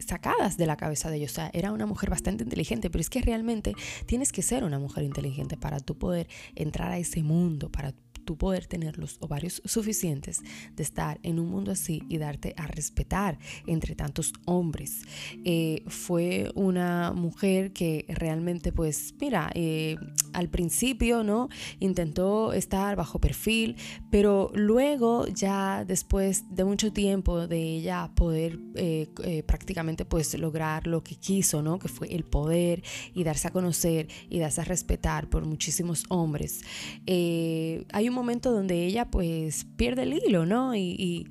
sacadas 0.00 0.56
de 0.56 0.66
la 0.66 0.76
cabeza 0.76 1.10
de 1.10 1.18
ella. 1.18 1.26
O 1.26 1.28
sea, 1.28 1.48
era 1.52 1.70
una 1.70 1.86
mujer 1.86 2.10
bastante 2.10 2.42
inteligente, 2.42 2.90
pero 2.90 3.00
es 3.00 3.08
que 3.08 3.22
realmente 3.22 3.72
tienes 4.06 4.32
que 4.32 4.42
ser 4.42 4.64
una 4.64 4.80
mujer 4.80 5.04
inteligente 5.04 5.56
para 5.56 5.78
tú 5.78 5.96
poder 5.96 6.26
entrar 6.56 6.90
a 6.90 6.98
ese 6.98 7.22
mundo, 7.22 7.70
para 7.70 7.94
tú 8.24 8.36
poder 8.36 8.66
tener 8.66 8.98
los 8.98 9.16
ovarios 9.20 9.62
suficientes 9.64 10.40
de 10.76 10.82
estar 10.82 11.18
en 11.22 11.38
un 11.38 11.48
mundo 11.48 11.72
así 11.72 12.02
y 12.08 12.18
darte 12.18 12.54
a 12.56 12.66
respetar 12.66 13.38
entre 13.66 13.94
tantos 13.94 14.32
hombres. 14.44 15.02
Eh, 15.44 15.82
fue 15.86 16.50
una 16.54 17.12
mujer 17.12 17.72
que 17.72 18.04
realmente, 18.08 18.72
pues, 18.72 19.14
mira, 19.20 19.50
eh, 19.54 19.96
al 20.32 20.48
principio, 20.48 21.22
¿no? 21.22 21.48
Intentó 21.80 22.52
estar 22.52 22.96
bajo 22.96 23.18
perfil, 23.18 23.76
pero 24.10 24.50
luego 24.54 25.26
ya 25.26 25.84
después 25.84 26.44
de 26.50 26.64
mucho 26.64 26.92
tiempo 26.92 27.46
de 27.46 27.60
ella 27.60 28.10
poder 28.14 28.58
eh, 28.74 29.42
prácticamente, 29.46 30.04
pues, 30.04 30.38
lograr 30.38 30.86
lo 30.86 31.02
que 31.02 31.16
quiso, 31.16 31.62
¿no? 31.62 31.78
Que 31.78 31.88
fue 31.88 32.12
el 32.14 32.24
poder 32.24 32.82
y 33.14 33.24
darse 33.24 33.48
a 33.48 33.50
conocer 33.50 34.08
y 34.30 34.38
darse 34.38 34.60
a 34.60 34.64
respetar 34.64 35.28
por 35.28 35.44
muchísimos 35.44 36.04
hombres. 36.08 36.62
hay 37.06 38.08
un 38.08 38.11
momento 38.12 38.52
donde 38.52 38.84
ella 38.86 39.10
pues 39.10 39.66
pierde 39.76 40.02
el 40.02 40.14
hilo, 40.14 40.46
¿no? 40.46 40.74
Y, 40.74 41.26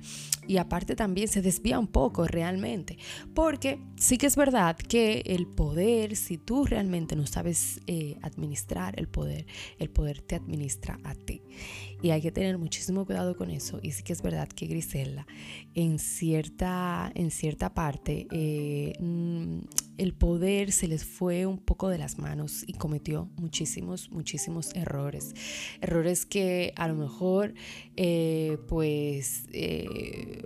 y, 0.46 0.56
aparte 0.58 0.94
también 0.96 1.28
se 1.28 1.40
desvía 1.40 1.78
un 1.78 1.86
poco 1.86 2.26
realmente, 2.26 2.98
porque 3.34 3.78
sí 3.96 4.18
que 4.18 4.26
es 4.26 4.36
verdad 4.36 4.76
que 4.76 5.22
el 5.24 5.46
poder, 5.46 6.14
si 6.14 6.36
tú 6.36 6.66
realmente 6.66 7.16
no 7.16 7.26
sabes 7.26 7.80
eh, 7.86 8.18
administrar 8.22 8.98
el 8.98 9.08
poder, 9.08 9.46
el 9.78 9.88
poder 9.88 10.20
te 10.20 10.34
administra 10.34 10.98
a 11.04 11.14
ti. 11.14 11.42
Y 12.02 12.10
hay 12.10 12.20
que 12.20 12.32
tener 12.32 12.58
muchísimo 12.58 13.06
cuidado 13.06 13.36
con 13.36 13.50
eso. 13.50 13.78
Y 13.80 13.92
sí 13.92 14.02
que 14.02 14.12
es 14.12 14.20
verdad 14.20 14.48
que 14.48 14.66
Grisela 14.66 15.26
en 15.74 15.98
cierta, 16.00 17.10
en 17.14 17.30
cierta 17.30 17.72
parte 17.72 18.26
eh, 18.32 18.94
mm, 19.00 19.60
el 19.98 20.14
poder 20.14 20.72
se 20.72 20.88
les 20.88 21.04
fue 21.04 21.46
un 21.46 21.58
poco 21.58 21.88
de 21.88 21.98
las 21.98 22.18
manos 22.18 22.64
y 22.66 22.74
cometió 22.74 23.28
muchísimos, 23.36 24.10
muchísimos 24.10 24.74
errores. 24.74 25.34
Errores 25.80 26.26
que 26.26 26.72
a 26.76 26.88
lo 26.88 26.94
mejor, 26.94 27.54
eh, 27.96 28.58
pues, 28.68 29.44
eh, 29.52 30.44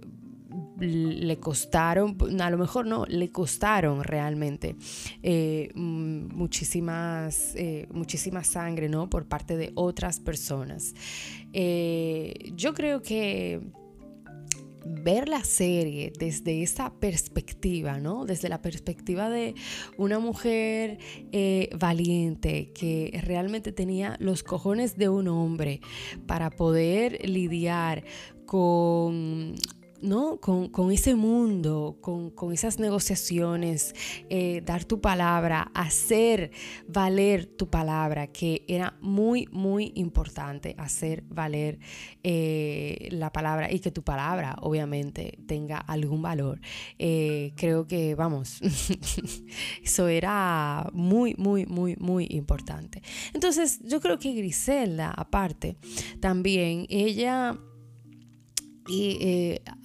le 0.78 1.38
costaron, 1.38 2.16
a 2.40 2.50
lo 2.50 2.58
mejor 2.58 2.86
no, 2.86 3.04
le 3.06 3.30
costaron 3.30 4.02
realmente 4.02 4.76
eh, 5.22 5.70
muchísimas, 5.74 7.54
muchísima 7.92 8.42
sangre, 8.42 8.88
¿no? 8.88 9.10
Por 9.10 9.26
parte 9.26 9.56
de 9.56 9.72
otras 9.74 10.20
personas. 10.20 10.94
yo 11.52 12.74
creo 12.74 13.02
que 13.02 13.60
ver 14.84 15.28
la 15.28 15.42
serie 15.44 16.12
desde 16.18 16.62
esa 16.62 16.92
perspectiva, 16.94 17.98
¿no? 17.98 18.24
Desde 18.24 18.48
la 18.48 18.62
perspectiva 18.62 19.30
de 19.30 19.54
una 19.96 20.18
mujer 20.18 20.98
eh, 21.32 21.70
valiente 21.78 22.72
que 22.72 23.20
realmente 23.24 23.72
tenía 23.72 24.16
los 24.20 24.42
cojones 24.42 24.96
de 24.96 25.08
un 25.08 25.28
hombre 25.28 25.80
para 26.26 26.50
poder 26.50 27.28
lidiar 27.28 28.04
con 28.46 29.54
¿no? 30.02 30.40
Con, 30.40 30.92
ese 30.92 31.14
mundo, 31.14 31.98
con, 32.00 32.52
esas 32.52 32.78
negociaciones, 32.78 33.94
eh, 34.30 34.62
dar 34.64 34.84
tu 34.84 35.00
palabra, 35.00 35.70
hacer 35.74 36.50
valer 36.88 37.46
tu 37.46 37.68
palabra, 37.68 38.28
que 38.28 38.64
era 38.68 38.96
muy, 39.00 39.48
muy 39.52 39.92
importante, 39.94 40.74
hacer 40.78 41.22
valer 41.28 41.78
eh, 42.22 43.08
la 43.10 43.32
palabra 43.32 43.72
y 43.72 43.80
que 43.80 43.90
tu 43.90 44.02
palabra 44.02 44.56
obviamente 44.60 45.38
tenga 45.46 45.78
algún 45.78 46.22
valor. 46.22 46.60
Eh, 46.98 47.52
creo 47.56 47.86
que, 47.86 48.14
vamos, 48.14 48.60
eso 49.82 50.08
era 50.08 50.88
muy, 50.92 51.34
muy, 51.38 51.66
muy, 51.66 51.96
muy 51.96 52.26
importante. 52.30 53.02
Entonces, 53.34 53.80
yo 53.84 54.00
creo 54.00 54.18
que 54.18 54.32
Griselda, 54.34 55.10
aparte, 55.10 55.76
también 56.20 56.86
ella 56.88 57.58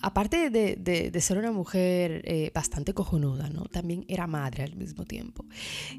aparte 0.02 0.50
de, 0.50 1.22
ser 1.22 1.38
una 1.38 1.52
mujer 1.52 2.22
eh, 2.26 2.52
bastante 2.54 2.94
cojonuda. 2.94 3.50
También 3.72 4.06
era 4.08 4.28
madre 4.28 4.64
al 4.64 4.76
mismo 4.76 5.06
tiempo. 5.06 5.46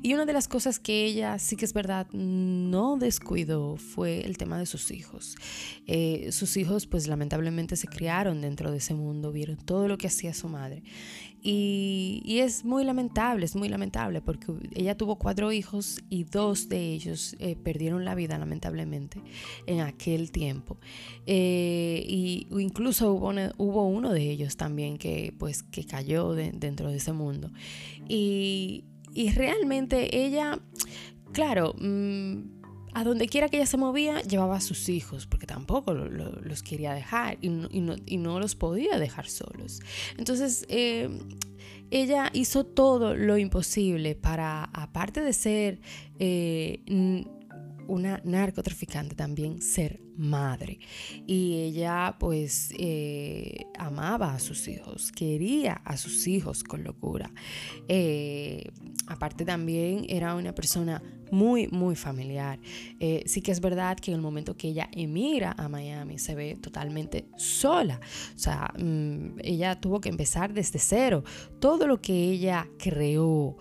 Y 0.03 0.15
una 0.15 0.27
de 0.27 0.33
las 0.33 0.49
cosas 0.49 0.79
que 0.79 1.05
ella 1.05 1.39
sí 1.39 1.57
que 1.57 1.65
es 1.65 1.73
verdad 1.73 2.07
no 2.13 2.97
descuidó 2.97 3.77
fue 3.77 4.21
el 4.27 4.37
tema 4.37 4.59
de 4.59 4.67
sus 4.67 4.91
hijos. 4.91 5.37
Eh, 5.87 6.31
sus 6.33 6.57
hijos 6.57 6.87
pues 6.87 7.07
lamentablemente 7.07 7.77
se 7.77 7.87
criaron 7.87 8.41
dentro 8.41 8.71
de 8.71 8.79
ese 8.79 8.95
mundo, 8.95 9.33
vieron 9.33 9.57
todo 9.57 9.89
lo 9.89 9.99
que 9.99 10.09
hacía 10.09 10.35
su 10.35 10.49
madre. 10.49 10.83
Y, 11.45 12.39
es 12.39 12.65
muy 12.65 12.85
lamentable, 12.85 13.45
es 13.45 13.57
muy 13.57 13.69
lamentable 13.69 14.21
porque 14.21 14.53
ella 14.77 14.97
tuvo 14.97 15.17
cuatro 15.17 15.51
hijos 15.51 16.01
y 16.09 16.23
dos 16.23 16.69
de 16.69 16.93
ellos 16.93 17.35
eh, 17.41 17.57
perdieron 17.57 18.05
la 18.05 18.15
vida 18.15 18.39
lamentablemente 18.39 19.21
en 19.67 19.81
aquel 19.81 20.31
tiempo. 20.31 20.77
Y 21.27 22.47
incluso 22.51 23.13
hubo, 23.13 23.33
hubo, 23.59 23.92
uno 23.93 24.13
de 24.13 24.31
ellos 24.31 24.57
también 24.57 24.99
que 24.99 25.35
pues 25.39 25.63
que 25.63 25.85
cayó 25.85 26.35
dentro 26.35 26.91
de 26.91 26.97
ese 26.97 27.13
mundo. 27.13 27.51
Y, 28.09 28.85
realmente 29.35 30.25
ella, 30.25 30.59
claro, 31.33 31.75
mm, 31.79 32.63
a 32.95 33.05
donde 33.05 33.27
quiera 33.29 33.49
que 33.49 33.59
ella 33.59 33.67
se 33.67 33.77
movía, 33.77 34.21
llevaba 34.23 34.57
a 34.57 34.61
sus 34.61 34.89
hijos, 34.89 35.27
porque 35.27 35.47
tampoco 35.47 35.95
los 35.95 36.63
quería 36.63 36.93
dejar 36.95 37.39
y 37.41 37.49
no, 37.49 38.41
los 38.41 38.55
podía 38.55 38.99
dejar 38.99 39.29
solos. 39.29 39.81
Entonces, 40.19 40.67
eh, 40.69 41.09
ella 41.91 42.31
hizo 42.33 42.65
todo 42.65 43.15
lo 43.15 43.37
imposible 43.37 44.15
para, 44.15 44.65
aparte 44.73 45.21
de 45.21 45.33
ser 45.33 45.81
eh, 46.19 46.81
una 47.89 48.21
narcotraficante, 48.25 49.15
también 49.15 49.61
ser 49.61 50.01
madre. 50.17 50.79
Y 51.27 51.55
ella 51.55 52.17
pues 52.19 52.71
eh, 52.79 53.67
amaba 53.79 54.35
a 54.35 54.39
sus 54.39 54.69
hijos, 54.69 55.13
quería 55.13 55.75
a 55.85 55.97
sus 55.97 56.27
hijos 56.27 56.63
con 56.65 56.85
locura. 56.85 57.31
Eh, 57.89 58.71
aparte 59.07 59.45
también 59.45 60.05
era 60.09 60.35
una 60.35 60.55
persona 60.55 61.03
muy, 61.31 61.67
muy 61.69 61.97
familiar. 61.97 62.61
Eh, 63.01 63.23
sí 63.27 63.41
que 63.41 63.53
es 63.53 63.61
verdad 63.61 63.97
que 63.97 64.11
en 64.11 64.17
el 64.17 64.23
momento 64.23 64.55
que 64.55 64.69
ella 64.69 64.91
emigra 64.93 65.55
a 65.57 65.69
Miami 65.69 66.19
se 66.19 66.35
ve 66.35 66.59
totalmente 66.61 67.27
sola. 67.37 68.01
O 68.35 68.39
sea, 68.39 68.71
mm, 68.79 69.39
ella 69.43 69.81
tuvo 69.81 70.01
que 70.01 70.11
empezar 70.11 70.53
desde 70.53 70.79
cero. 70.79 71.25
Todo 71.59 71.87
lo 71.87 72.03
que 72.03 72.13
ella 72.13 72.69
creó, 72.79 73.57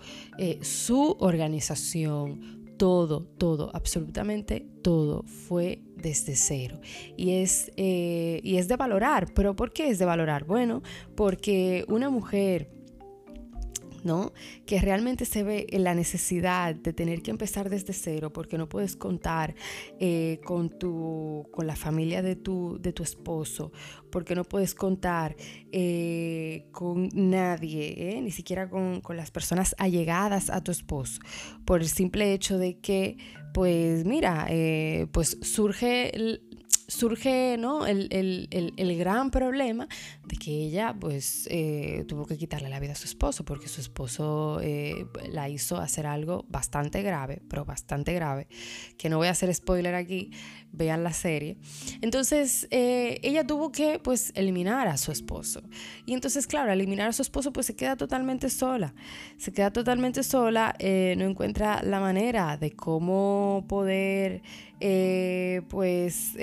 su 0.60 1.16
organización, 1.20 2.61
todo, 2.82 3.22
todo, 3.38 3.70
absolutamente 3.74 4.66
todo 4.82 5.22
fue 5.22 5.84
desde 5.94 6.34
cero. 6.34 6.80
Y 7.16 7.34
es, 7.34 7.70
eh, 7.76 8.40
y 8.42 8.56
es 8.56 8.66
de 8.66 8.74
valorar. 8.74 9.32
¿Pero 9.34 9.54
por 9.54 9.72
qué 9.72 9.88
es 9.88 10.00
de 10.00 10.04
valorar? 10.04 10.42
Bueno, 10.42 10.82
porque 11.14 11.84
una 11.86 12.10
mujer 12.10 12.72
¿no? 14.04 14.32
Que 14.66 14.80
realmente 14.80 15.24
se 15.24 15.42
ve 15.42 15.66
la 15.72 15.94
necesidad 15.94 16.74
de 16.74 16.92
tener 16.92 17.22
que 17.22 17.30
empezar 17.30 17.70
desde 17.70 17.92
cero 17.92 18.32
porque 18.32 18.58
no 18.58 18.68
puedes 18.68 18.96
contar 18.96 19.54
eh, 19.98 20.40
con, 20.44 20.70
tu, 20.70 21.48
con 21.52 21.66
la 21.66 21.76
familia 21.76 22.22
de 22.22 22.36
tu, 22.36 22.78
de 22.80 22.92
tu 22.92 23.02
esposo, 23.02 23.72
porque 24.10 24.34
no 24.34 24.44
puedes 24.44 24.74
contar 24.74 25.36
eh, 25.70 26.66
con 26.72 27.08
nadie, 27.14 28.16
¿eh? 28.16 28.22
ni 28.22 28.30
siquiera 28.30 28.68
con, 28.68 29.00
con 29.00 29.16
las 29.16 29.30
personas 29.30 29.74
allegadas 29.78 30.50
a 30.50 30.62
tu 30.62 30.70
esposo, 30.70 31.20
por 31.64 31.80
el 31.80 31.88
simple 31.88 32.32
hecho 32.32 32.58
de 32.58 32.78
que, 32.78 33.16
pues 33.54 34.04
mira, 34.04 34.46
pues 35.12 35.38
surge... 35.42 36.14
El, 36.14 36.42
surge 36.92 37.56
¿no? 37.58 37.86
el, 37.86 38.96
gran 38.98 39.30
problema 39.30 39.88
de 40.32 40.38
que 40.38 40.50
ella 40.50 40.96
pues 40.98 41.46
eh, 41.50 42.06
tuvo 42.08 42.24
que 42.24 42.38
quitarle 42.38 42.70
la 42.70 42.80
vida 42.80 42.92
a 42.92 42.94
su 42.94 43.04
esposo 43.04 43.44
porque 43.44 43.68
su 43.68 43.82
esposo 43.82 44.60
eh, 44.62 45.06
la 45.30 45.50
hizo 45.50 45.76
hacer 45.76 46.06
algo 46.06 46.46
bastante 46.48 47.02
grave, 47.02 47.42
pero 47.50 47.66
bastante 47.66 48.14
grave, 48.14 48.48
que 48.96 49.10
no 49.10 49.18
voy 49.18 49.26
a 49.26 49.32
hacer 49.32 49.54
spoiler 49.54 49.94
aquí, 49.94 50.30
vean 50.72 51.04
la 51.04 51.12
serie. 51.12 51.58
Entonces 52.00 52.66
eh, 52.70 53.20
ella 53.22 53.46
tuvo 53.46 53.72
que 53.72 53.98
pues 53.98 54.32
eliminar 54.34 54.88
a 54.88 54.96
su 54.96 55.12
esposo. 55.12 55.60
Y 56.06 56.14
entonces 56.14 56.46
claro, 56.46 56.72
eliminar 56.72 57.08
a 57.08 57.12
su 57.12 57.20
esposo 57.20 57.52
pues 57.52 57.66
se 57.66 57.76
queda 57.76 57.96
totalmente 57.96 58.48
sola, 58.48 58.94
se 59.36 59.52
queda 59.52 59.70
totalmente 59.70 60.22
sola, 60.22 60.74
no 60.80 61.26
encuentra 61.26 61.82
la 61.82 62.00
manera 62.00 62.56
de 62.56 62.70
cómo 62.70 63.66
poder 63.68 64.40
pues 65.68 66.38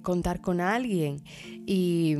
contar 0.00 0.40
con 0.40 0.62
alguien 0.62 1.22
y 1.66 2.16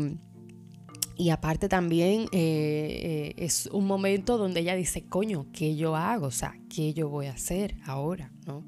y 1.17 1.31
aparte 1.31 1.69
también 1.69 2.23
eh, 2.33 2.33
eh, 2.33 3.35
es 3.37 3.69
un 3.73 3.87
momento 3.87 4.39
donde 4.39 4.61
ella 4.61 4.75
dice, 4.75 5.03
coño, 5.03 5.47
¿qué 5.53 5.77
yo 5.77 5.97
hago? 5.97 6.27
O 6.27 6.31
sea, 6.31 6.57
¿qué 6.69 6.93
yo 6.93 7.09
voy 7.09 7.27
a 7.27 7.33
hacer 7.33 7.77
ahora? 7.85 8.34
¿No? 8.47 8.65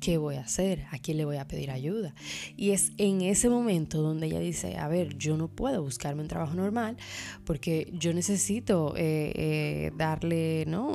¿Qué 0.00 0.18
voy 0.18 0.36
a 0.36 0.40
hacer? 0.40 0.86
¿A 0.90 0.98
quién 0.98 1.16
le 1.16 1.24
voy 1.24 1.36
a 1.36 1.46
pedir 1.46 1.70
ayuda? 1.70 2.14
Y 2.56 2.70
es 2.70 2.92
en 2.98 3.22
ese 3.22 3.48
momento 3.48 4.02
donde 4.02 4.26
ella 4.26 4.40
dice, 4.40 4.76
a 4.78 4.88
ver, 4.88 5.16
yo 5.16 5.36
no 5.36 5.48
puedo 5.48 5.82
buscarme 5.82 6.22
un 6.22 6.28
trabajo 6.28 6.54
normal 6.54 6.96
porque 7.44 7.90
yo 7.92 8.12
necesito 8.12 8.94
eh, 8.96 9.92
darle, 9.96 10.64
¿no? 10.66 10.94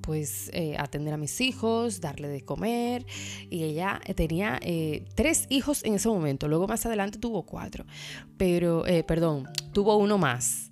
pues 0.00 0.50
atender 0.78 1.14
a 1.14 1.16
mis 1.16 1.40
hijos, 1.40 2.00
darle 2.00 2.28
de 2.28 2.42
comer. 2.42 3.06
Y 3.50 3.64
ella 3.64 4.00
tenía 4.14 4.60
tres 5.14 5.46
hijos 5.48 5.84
en 5.84 5.94
ese 5.94 6.08
momento, 6.08 6.48
luego 6.48 6.66
más 6.66 6.86
adelante 6.86 7.18
tuvo 7.18 7.44
cuatro, 7.44 7.84
pero, 8.36 8.84
perdón, 9.06 9.48
tuvo 9.72 9.96
uno 9.96 10.18
más 10.18 10.70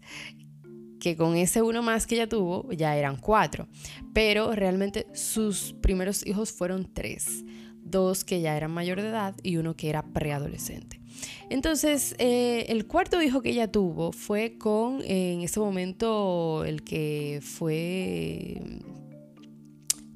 que 1.05 1.17
con 1.17 1.37
ese 1.37 1.61
uno 1.61 1.83
más 1.83 2.07
que 2.07 2.15
ella 2.15 2.27
tuvo 2.27 2.73
ya 2.73 2.97
eran 2.97 3.19
cuatro, 3.19 3.69
pero 4.15 4.55
realmente 4.55 5.07
sus 5.13 5.75
primeros 5.83 6.27
hijos 6.27 6.51
fueron 6.51 6.91
tres, 6.95 7.45
dos 7.83 8.25
que 8.25 8.41
ya 8.41 8.57
eran 8.57 8.71
mayor 8.71 9.03
de 9.03 9.09
edad 9.09 9.35
y 9.43 9.59
uno 9.59 9.77
que 9.77 9.91
era 9.91 10.03
preadolescente. 10.03 11.03
Entonces, 11.51 12.15
eh, 12.19 12.65
el 12.71 12.87
cuarto 12.87 13.21
hijo 13.21 13.43
que 13.43 13.51
ella 13.51 13.71
tuvo 13.71 14.13
fue 14.13 14.57
con, 14.57 15.03
en 15.05 15.43
ese 15.43 15.61
momento, 15.61 16.65
el 16.65 16.83
que 16.83 17.41
fue, 17.43 18.63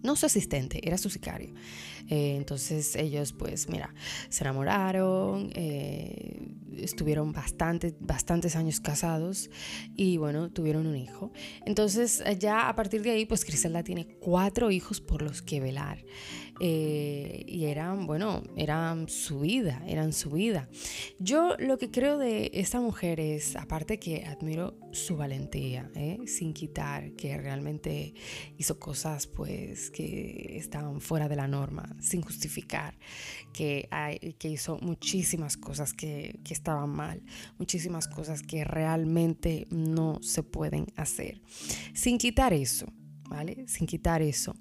no 0.02 0.16
su 0.16 0.24
asistente, 0.24 0.80
era 0.88 0.96
su 0.96 1.10
sicario. 1.10 1.52
Eh, 2.08 2.36
entonces 2.36 2.96
ellos 2.96 3.32
pues 3.32 3.68
mira, 3.68 3.94
se 4.28 4.44
enamoraron, 4.44 5.50
eh, 5.54 6.48
estuvieron 6.76 7.32
bastante, 7.32 7.94
bastantes 8.00 8.56
años 8.56 8.80
casados 8.80 9.50
y 9.94 10.16
bueno, 10.16 10.50
tuvieron 10.50 10.86
un 10.86 10.96
hijo. 10.96 11.32
Entonces 11.66 12.22
ya 12.38 12.68
a 12.68 12.74
partir 12.74 13.02
de 13.02 13.10
ahí 13.10 13.26
pues 13.26 13.44
Griselda 13.44 13.82
tiene 13.82 14.06
cuatro 14.20 14.70
hijos 14.70 15.00
por 15.00 15.22
los 15.22 15.42
que 15.42 15.60
velar. 15.60 16.04
Eh, 16.60 17.44
y 17.46 17.66
eran, 17.66 18.06
bueno, 18.06 18.42
eran 18.56 19.08
su 19.08 19.40
vida, 19.40 19.82
eran 19.86 20.12
su 20.12 20.30
vida. 20.30 20.68
Yo 21.18 21.56
lo 21.58 21.78
que 21.78 21.90
creo 21.90 22.18
de 22.18 22.50
esta 22.54 22.80
mujer 22.80 23.20
es, 23.20 23.56
aparte 23.56 23.98
que 23.98 24.24
admiro 24.24 24.76
su 24.92 25.16
valentía, 25.16 25.90
¿eh? 25.94 26.18
sin 26.26 26.52
quitar 26.52 27.12
que 27.12 27.36
realmente 27.38 28.14
hizo 28.56 28.78
cosas 28.78 29.26
pues 29.26 29.90
que 29.90 30.56
estaban 30.56 31.00
fuera 31.00 31.28
de 31.28 31.36
la 31.36 31.46
norma, 31.46 31.94
sin 32.00 32.22
justificar, 32.22 32.98
que, 33.52 33.88
que 34.38 34.48
hizo 34.48 34.78
muchísimas 34.80 35.56
cosas 35.56 35.92
que, 35.92 36.40
que 36.44 36.54
estaban 36.54 36.90
mal, 36.90 37.22
muchísimas 37.58 38.08
cosas 38.08 38.42
que 38.42 38.64
realmente 38.64 39.66
no 39.70 40.18
se 40.22 40.42
pueden 40.42 40.86
hacer. 40.96 41.40
Sin 41.94 42.18
quitar 42.18 42.52
eso, 42.52 42.86
¿vale? 43.28 43.66
Sin 43.68 43.86
quitar 43.86 44.22
eso. 44.22 44.54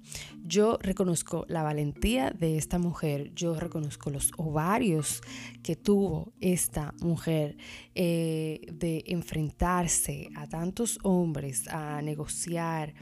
Yo 0.44 0.78
reconozco 0.80 1.44
la 1.48 1.62
valentía 1.62 2.30
de 2.30 2.56
esta 2.56 2.78
mujer, 2.78 3.32
yo 3.34 3.58
reconozco 3.58 4.10
los 4.10 4.32
ovarios 4.36 5.22
que 5.62 5.76
tuvo 5.76 6.32
esta 6.40 6.94
mujer 7.00 7.56
eh, 7.94 8.60
de 8.72 9.04
enfrentarse 9.06 10.28
a 10.36 10.46
tantos 10.46 10.98
hombres, 11.02 11.68
a 11.68 12.00
negociar, 12.02 12.94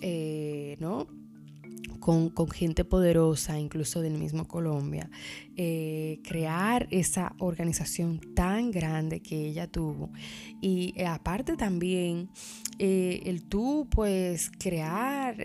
eh, 0.00 0.76
¿no? 0.80 1.06
Con, 2.04 2.32
gente 2.50 2.84
poderosa, 2.84 3.58
incluso 3.58 4.02
del 4.02 4.18
mismo 4.18 4.46
Colombia, 4.46 5.08
eh, 5.56 6.20
crear 6.22 6.86
esa 6.90 7.34
organización 7.38 8.20
tan 8.34 8.70
grande 8.70 9.20
que 9.20 9.46
ella 9.46 9.66
tuvo. 9.66 10.10
Y 10.60 10.92
eh, 10.96 11.06
aparte 11.06 11.56
también, 11.56 12.28
eh, 12.78 13.22
el 13.24 13.44
tú, 13.44 13.88
pues, 13.90 14.50
crear 14.58 15.36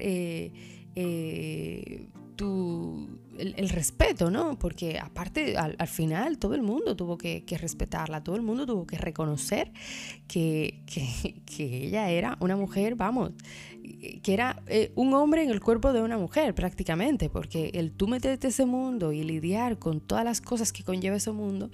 tu, 2.36 3.08
el, 3.38 3.70
respeto, 3.70 4.30
¿no? 4.30 4.60
Porque 4.60 5.00
aparte, 5.00 5.58
al, 5.58 5.88
final, 5.88 6.40
todo 6.40 6.56
el 6.56 6.62
mundo 6.62 6.96
tuvo 6.96 7.18
que, 7.18 7.44
respetarla, 7.58 8.22
todo 8.22 8.36
el 8.36 8.42
mundo 8.42 8.66
tuvo 8.66 8.86
que 8.86 8.98
reconocer 8.98 9.72
que 10.28 10.84
ella 11.58 12.10
era 12.10 12.38
una 12.40 12.56
mujer, 12.56 12.96
vamos, 12.96 13.32
que 14.24 14.34
era 14.34 14.62
eh, 14.68 14.92
un 14.96 15.14
hombre 15.14 15.44
en 15.44 15.50
el 15.50 15.60
cuerpo 15.60 15.94
de 15.94 16.02
una 16.02 16.18
mujer 16.18 16.54
prácticamente, 16.54 17.30
porque 17.30 17.72
el 17.74 17.92
tú 17.92 18.08
meterte 18.08 18.48
ese 18.48 18.66
mundo 18.66 19.12
y 19.12 19.24
lidiar 19.24 19.80
con 19.80 20.00
todas 20.00 20.24
las 20.24 20.42
cosas 20.42 20.72
que 20.72 20.84
conlleva 20.84 21.18
ese 21.18 21.32
mundo, 21.32 21.70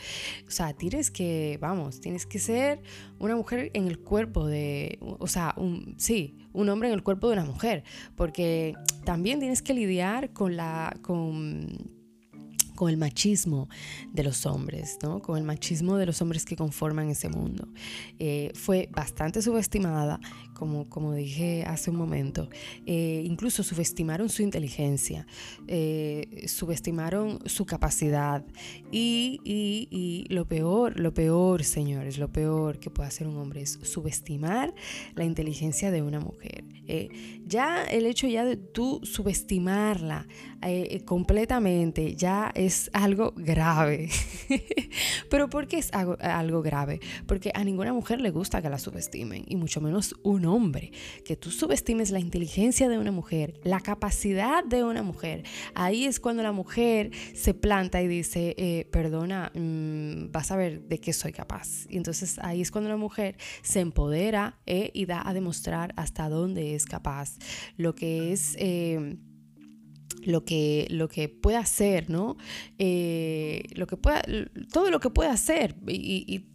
o 0.47 0.51
sea, 0.51 0.73
tienes 0.73 1.11
que, 1.11 1.57
vamos, 1.61 1.99
tienes 1.99 2.25
que 2.25 2.39
ser 2.39 2.81
una 3.19 3.35
mujer 3.35 3.71
en 3.73 3.87
el 3.87 3.99
cuerpo 3.99 4.47
de, 4.47 4.97
o 5.01 5.27
sea, 5.27 5.53
un, 5.57 5.95
sí, 5.97 6.35
un 6.53 6.69
hombre 6.69 6.89
en 6.89 6.93
el 6.93 7.03
cuerpo 7.03 7.27
de 7.27 7.33
una 7.33 7.45
mujer, 7.45 7.83
porque 8.15 8.73
también 9.03 9.39
tienes 9.39 9.61
que 9.61 9.73
lidiar 9.73 10.31
con 10.31 10.55
la, 10.55 10.97
con 11.01 11.94
con 12.75 12.89
el 12.89 12.97
machismo 12.97 13.69
de 14.13 14.23
los 14.23 14.45
hombres, 14.45 14.97
¿no? 15.01 15.21
con 15.21 15.37
el 15.37 15.43
machismo 15.43 15.97
de 15.97 16.05
los 16.05 16.21
hombres 16.21 16.45
que 16.45 16.55
conforman 16.55 17.09
ese 17.09 17.29
mundo. 17.29 17.67
Eh, 18.19 18.51
fue 18.53 18.89
bastante 18.91 19.41
subestimada, 19.41 20.19
como, 20.55 20.89
como 20.89 21.13
dije 21.13 21.63
hace 21.67 21.91
un 21.91 21.97
momento. 21.97 22.49
Eh, 22.87 23.21
incluso 23.25 23.61
subestimaron 23.61 24.29
su 24.29 24.41
inteligencia, 24.41 25.27
eh, 25.67 26.45
subestimaron 26.47 27.39
su 27.45 27.65
capacidad 27.65 28.43
y, 28.91 29.39
y, 29.43 29.87
y, 29.91 30.33
lo 30.33 30.45
peor, 30.45 30.99
lo 30.99 31.13
peor, 31.13 31.63
señores, 31.63 32.17
lo 32.17 32.31
peor 32.31 32.79
que 32.79 32.89
puede 32.89 33.07
hacer 33.07 33.27
un 33.27 33.37
hombre 33.37 33.61
es 33.61 33.77
subestimar 33.83 34.73
la 35.13 35.25
inteligencia 35.25 35.91
de 35.91 36.01
una 36.01 36.19
mujer. 36.19 36.63
ya 37.45 37.83
el 37.83 38.05
hecho 38.05 38.27
ya 38.27 38.45
de 38.45 38.57
tú 38.57 39.01
subestimarla 39.03 40.27
completamente 41.05 42.15
ya 42.15 42.51
es 42.55 42.89
algo 42.93 43.33
grave. 43.35 44.09
Pero 45.29 45.49
¿por 45.49 45.67
qué 45.67 45.77
es 45.77 45.93
algo, 45.93 46.17
algo, 46.19 46.61
grave? 46.61 46.99
Porque 47.27 47.51
a 47.53 47.63
ninguna 47.63 47.93
mujer 47.93 48.21
le 48.21 48.31
gusta 48.31 48.61
que 48.61 48.69
la 48.69 48.79
subestimen, 48.79 49.43
y 49.47 49.55
mucho 49.55 49.81
menos 49.81 50.15
hombre. 50.45 50.91
Que 51.23 51.35
tú 51.35 51.51
subestimes 51.51 52.11
la 52.11 52.19
inteligencia 52.19 52.89
de 52.89 52.97
una 52.97 53.11
mujer, 53.11 53.59
la 53.63 53.79
capacidad 53.79 54.63
de 54.63 54.83
una 54.83 55.03
mujer. 55.03 55.43
Ahí 55.73 56.05
es 56.05 56.19
cuando 56.19 56.43
la 56.43 56.51
mujer 56.51 57.11
se 57.33 57.53
planta 57.53 58.01
y 58.01 58.07
dice, 58.07 58.55
eh, 58.57 58.87
perdona, 58.91 59.51
mm, 59.53 60.31
vas 60.31 60.51
a 60.51 60.55
ver 60.55 60.81
de 60.81 60.99
qué 60.99 61.13
soy 61.13 61.31
capaz. 61.31 61.85
Y 61.89 61.97
entonces 61.97 62.37
ahí 62.41 62.61
es 62.61 62.71
cuando 62.71 62.89
la 62.89 62.97
mujer 62.97 63.37
se 63.61 63.79
empodera 63.79 64.59
eh, 64.65 64.91
y 64.93 65.05
da 65.05 65.27
a 65.27 65.33
demostrar 65.33 65.93
hasta 65.97 66.29
dónde 66.29 66.75
es 66.75 66.85
capaz. 66.85 67.37
Lo 67.77 67.95
que 67.95 68.31
es... 68.33 68.55
Eh, 68.59 69.17
lo 70.25 70.43
que, 70.43 70.87
lo 70.89 71.07
que 71.07 71.29
puede 71.29 71.57
hacer, 71.57 72.09
¿no? 72.09 72.37
Eh, 72.77 73.63
lo 73.75 73.87
que 73.87 73.97
pueda, 73.97 74.23
todo 74.71 74.89
lo 74.89 74.99
que 74.99 75.09
puede 75.09 75.29
hacer 75.29 75.75
y, 75.87 76.45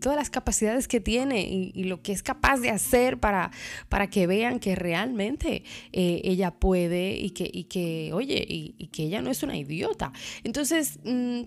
todas 0.00 0.16
las 0.16 0.30
capacidades 0.30 0.88
que 0.88 1.00
tiene 1.00 1.42
y, 1.42 1.84
lo 1.84 2.02
que 2.02 2.12
es 2.12 2.22
capaz 2.22 2.58
de 2.58 2.70
hacer 2.70 3.18
para, 3.18 3.50
para 3.88 4.10
que 4.10 4.26
vean 4.26 4.58
que 4.58 4.74
realmente 4.74 5.62
eh, 5.92 6.20
ella 6.24 6.52
puede 6.52 7.16
y 7.16 7.30
que, 7.30 7.66
que 7.68 8.10
oye, 8.12 8.44
y, 8.48 8.88
que 8.88 9.04
ella 9.04 9.22
no 9.22 9.30
es 9.30 9.42
una 9.42 9.56
idiota. 9.56 10.12
Entonces, 10.42 10.98
mm, 11.04 11.42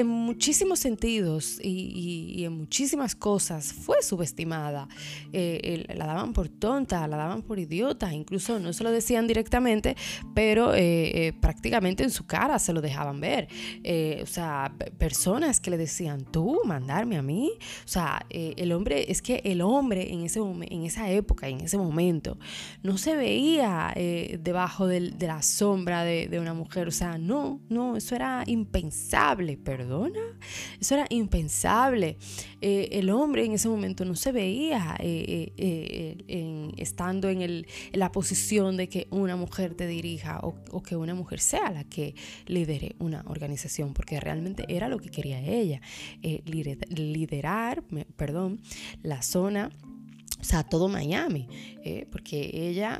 en 0.00 0.06
muchísimos 0.08 0.80
sentidos 0.80 1.60
y, 1.62 2.44
en 2.44 2.52
muchísimas 2.56 3.14
cosas 3.14 3.72
fue 3.72 4.02
subestimada. 4.02 4.88
Eh, 5.32 5.84
la 5.94 6.06
daban 6.06 6.32
por 6.32 6.48
tonta, 6.48 7.06
la 7.06 7.16
daban 7.16 7.42
por 7.42 7.58
idiota, 7.58 8.12
incluso 8.12 8.58
no 8.58 8.72
se 8.72 8.82
lo 8.82 8.90
decían 8.90 9.26
directamente, 9.26 9.96
pero 10.34 10.74
eh, 10.74 11.26
eh, 11.26 11.32
prácticamente 11.32 12.02
en 12.02 12.10
su 12.10 12.26
cara 12.26 12.58
se 12.58 12.72
lo 12.72 12.80
dejaban 12.80 13.20
ver. 13.20 13.48
o 14.22 14.26
sea, 14.26 14.74
personas 14.98 15.60
que 15.60 15.70
le 15.70 15.76
decían, 15.76 16.24
tú 16.24 16.60
mandarme 16.64 17.16
a 17.16 17.22
mí. 17.22 17.52
O 17.84 17.88
sea, 17.88 18.24
el 18.30 18.72
hombre, 18.72 19.10
es 19.10 19.22
que 19.22 19.42
el 19.44 19.60
hombre 19.60 20.12
en, 20.12 20.24
ese, 20.24 20.40
en 20.40 20.84
esa 20.84 21.10
época, 21.10 21.48
en 21.48 21.60
ese 21.60 21.76
momento, 21.76 22.38
no 22.82 22.98
se 22.98 23.16
veía 23.16 23.92
debajo 24.40 24.86
de 24.86 25.12
la 25.20 25.42
sombra 25.42 26.04
de, 26.04 26.28
de, 26.28 26.40
una 26.40 26.54
mujer. 26.54 26.88
O 26.88 26.92
sea, 26.92 27.18
no, 27.18 27.60
no, 27.68 27.96
eso 27.96 28.14
era 28.14 28.44
impensable. 28.46 29.58
Pero 29.62 29.84
perdona. 29.90 30.20
Eso 30.80 30.94
era 30.94 31.06
impensable. 31.10 32.16
Eh, 32.60 32.88
el 32.92 33.10
hombre 33.10 33.44
en 33.44 33.52
ese 33.52 33.68
momento 33.68 34.04
no 34.04 34.14
se 34.14 34.30
veía 34.32 34.96
eh, 35.00 35.52
eh, 35.56 36.70
estando 36.76 37.28
en, 37.28 37.66
la 37.92 38.12
posición 38.12 38.76
de 38.76 38.88
que 38.88 39.08
una 39.10 39.36
mujer 39.36 39.74
te 39.74 39.86
dirija 39.86 40.40
o, 40.42 40.82
que 40.82 40.96
una 40.96 41.14
mujer 41.14 41.40
sea 41.40 41.70
la 41.70 41.84
que 41.84 42.14
lidere 42.46 42.94
una 42.98 43.24
organización, 43.26 43.92
porque 43.92 44.20
realmente 44.20 44.64
era 44.68 44.88
lo 44.88 44.98
que 44.98 45.10
quería 45.10 45.40
ella, 45.40 45.80
liderar, 46.22 47.82
perdón, 48.16 48.60
la 49.02 49.22
zona 49.22 49.70
o 50.40 50.44
sea, 50.44 50.62
todo 50.62 50.88
Miami, 50.88 51.48
eh, 51.84 52.06
porque 52.10 52.50
ella 52.52 52.98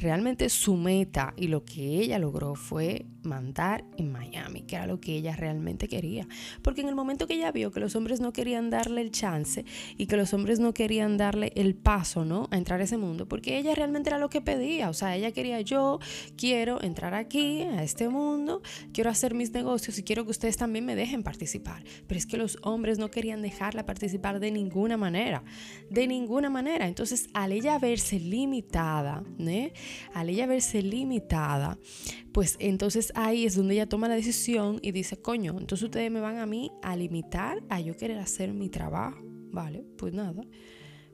realmente 0.00 0.48
su 0.48 0.76
meta 0.76 1.34
y 1.36 1.48
lo 1.48 1.64
que 1.64 1.98
ella 2.00 2.18
logró 2.18 2.54
fue 2.54 3.06
mandar 3.22 3.84
en 3.96 4.12
Miami, 4.12 4.62
que 4.62 4.76
era 4.76 4.86
lo 4.86 5.00
que 5.00 5.16
ella 5.16 5.34
realmente 5.34 5.88
quería. 5.88 6.28
Porque 6.62 6.82
en 6.82 6.88
el 6.88 6.94
momento 6.94 7.26
que 7.26 7.34
ella 7.34 7.50
vio 7.50 7.72
que 7.72 7.80
los 7.80 7.96
hombres 7.96 8.20
no 8.20 8.32
querían 8.32 8.70
darle 8.70 9.00
el 9.00 9.10
chance 9.10 9.64
y 9.96 10.06
que 10.06 10.16
los 10.16 10.32
hombres 10.34 10.60
no 10.60 10.72
querían 10.72 11.16
darle 11.16 11.52
el 11.56 11.74
paso, 11.74 12.24
¿no? 12.24 12.48
A 12.50 12.56
entrar 12.56 12.80
a 12.80 12.84
ese 12.84 12.96
mundo, 12.96 13.26
porque 13.26 13.58
ella 13.58 13.74
realmente 13.74 14.10
era 14.10 14.18
lo 14.18 14.30
que 14.30 14.40
pedía, 14.40 14.88
o 14.88 14.94
sea, 14.94 15.16
ella 15.16 15.32
quería, 15.32 15.60
yo 15.60 15.98
quiero 16.36 16.82
entrar 16.82 17.14
aquí, 17.14 17.62
a 17.62 17.82
este 17.82 18.08
mundo, 18.08 18.62
quiero 18.92 19.10
hacer 19.10 19.34
mis 19.34 19.52
negocios 19.52 19.98
y 19.98 20.04
quiero 20.04 20.24
que 20.24 20.30
ustedes 20.30 20.56
también 20.56 20.86
me 20.86 20.94
dejen 20.94 21.22
participar. 21.24 21.82
Pero 22.06 22.18
es 22.18 22.26
que 22.26 22.36
los 22.36 22.58
hombres 22.62 22.98
no 22.98 23.10
querían 23.10 23.42
dejarla 23.42 23.84
participar 23.84 24.38
de 24.38 24.52
ninguna 24.52 24.96
manera, 24.96 25.42
de 25.90 26.06
ninguna 26.06 26.50
manera 26.50 26.67
entonces, 26.76 27.28
al 27.34 27.52
ella 27.52 27.78
verse 27.78 28.20
limitada, 28.20 29.22
¿eh? 29.38 29.72
al 30.14 30.28
ella 30.28 30.46
verse 30.46 30.82
limitada, 30.82 31.78
pues 32.32 32.56
entonces 32.60 33.12
ahí 33.14 33.46
es 33.46 33.56
donde 33.56 33.74
ella 33.74 33.88
toma 33.88 34.08
la 34.08 34.14
decisión 34.14 34.78
y 34.82 34.92
dice, 34.92 35.20
coño, 35.20 35.56
entonces 35.58 35.84
ustedes 35.84 36.10
me 36.10 36.20
van 36.20 36.38
a 36.38 36.46
mí 36.46 36.70
a 36.82 36.96
limitar 36.96 37.62
a 37.68 37.80
yo 37.80 37.96
querer 37.96 38.18
hacer 38.18 38.52
mi 38.52 38.68
trabajo. 38.68 39.18
Vale, 39.50 39.84
pues 39.96 40.12
nada, 40.12 40.42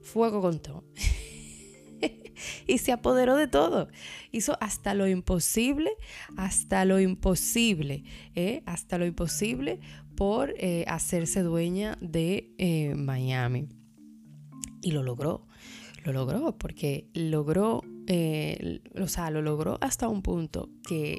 fuego 0.02 0.40
con 0.40 0.60
todo. 0.60 0.84
y 2.66 2.78
se 2.78 2.92
apoderó 2.92 3.36
de 3.36 3.48
todo. 3.48 3.88
Hizo 4.32 4.56
hasta 4.60 4.94
lo 4.94 5.06
imposible, 5.06 5.92
hasta 6.36 6.84
lo 6.84 7.00
imposible, 7.00 8.04
¿eh? 8.34 8.62
hasta 8.66 8.98
lo 8.98 9.06
imposible 9.06 9.80
por 10.16 10.54
eh, 10.58 10.84
hacerse 10.88 11.42
dueña 11.42 11.98
de 12.00 12.54
eh, 12.58 12.94
Miami. 12.94 13.68
Y 14.84 14.92
lo 14.92 15.02
logró 15.02 15.46
lo 16.04 16.12
logró, 16.12 16.56
porque 16.56 17.08
logró, 17.14 17.82
eh, 18.06 18.80
o 19.00 19.08
sea, 19.08 19.30
lo 19.30 19.42
logró 19.42 19.78
hasta 19.80 20.08
un 20.08 20.22
punto 20.22 20.68
que 20.86 21.18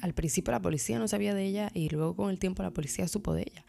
al 0.00 0.12
principio 0.12 0.52
la 0.52 0.60
policía 0.60 0.98
no 0.98 1.08
sabía 1.08 1.34
de 1.34 1.44
ella 1.44 1.70
y 1.74 1.88
luego 1.88 2.14
con 2.14 2.30
el 2.30 2.38
tiempo 2.38 2.62
la 2.62 2.72
policía 2.72 3.08
supo 3.08 3.32
de 3.32 3.42
ella. 3.42 3.64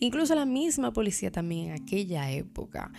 Incluso 0.00 0.34
la 0.34 0.44
misma 0.44 0.92
policía 0.92 1.30
también 1.30 1.68
en 1.68 1.82
aquella 1.82 2.30
época 2.30 2.92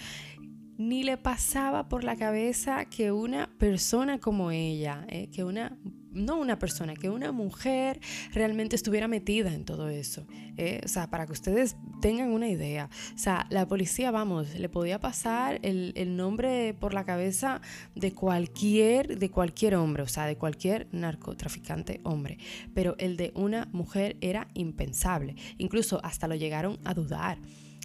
ni 0.77 1.03
le 1.03 1.17
pasaba 1.17 1.87
por 1.87 2.03
la 2.03 2.15
cabeza 2.15 2.85
que 2.85 3.11
una 3.11 3.49
persona 3.57 4.19
como 4.19 4.51
ella, 4.51 5.05
eh, 5.07 5.29
que 5.29 5.43
una 5.43 5.77
no 6.13 6.37
una 6.37 6.59
persona, 6.59 6.93
que 6.95 7.09
una 7.09 7.31
mujer 7.31 7.99
realmente 8.33 8.75
estuviera 8.75 9.07
metida 9.07 9.53
en 9.53 9.65
todo 9.65 9.89
eso. 9.89 10.25
¿eh? 10.57 10.81
O 10.83 10.87
sea, 10.87 11.09
para 11.09 11.25
que 11.25 11.33
ustedes 11.33 11.75
tengan 12.01 12.29
una 12.31 12.47
idea. 12.47 12.89
O 13.15 13.17
sea, 13.17 13.47
la 13.49 13.67
policía, 13.67 14.11
vamos, 14.11 14.55
le 14.55 14.69
podía 14.69 14.99
pasar 14.99 15.59
el, 15.63 15.93
el 15.95 16.15
nombre 16.15 16.75
por 16.79 16.93
la 16.93 17.03
cabeza 17.03 17.61
de 17.95 18.13
cualquier, 18.13 19.17
de 19.17 19.29
cualquier 19.29 19.75
hombre, 19.75 20.03
o 20.03 20.07
sea, 20.07 20.25
de 20.25 20.37
cualquier 20.37 20.87
narcotraficante 20.91 22.01
hombre. 22.03 22.37
Pero 22.73 22.95
el 22.99 23.17
de 23.17 23.31
una 23.35 23.67
mujer 23.71 24.17
era 24.21 24.47
impensable. 24.53 25.35
Incluso 25.57 25.99
hasta 26.03 26.27
lo 26.27 26.35
llegaron 26.35 26.79
a 26.83 26.93
dudar. 26.93 27.39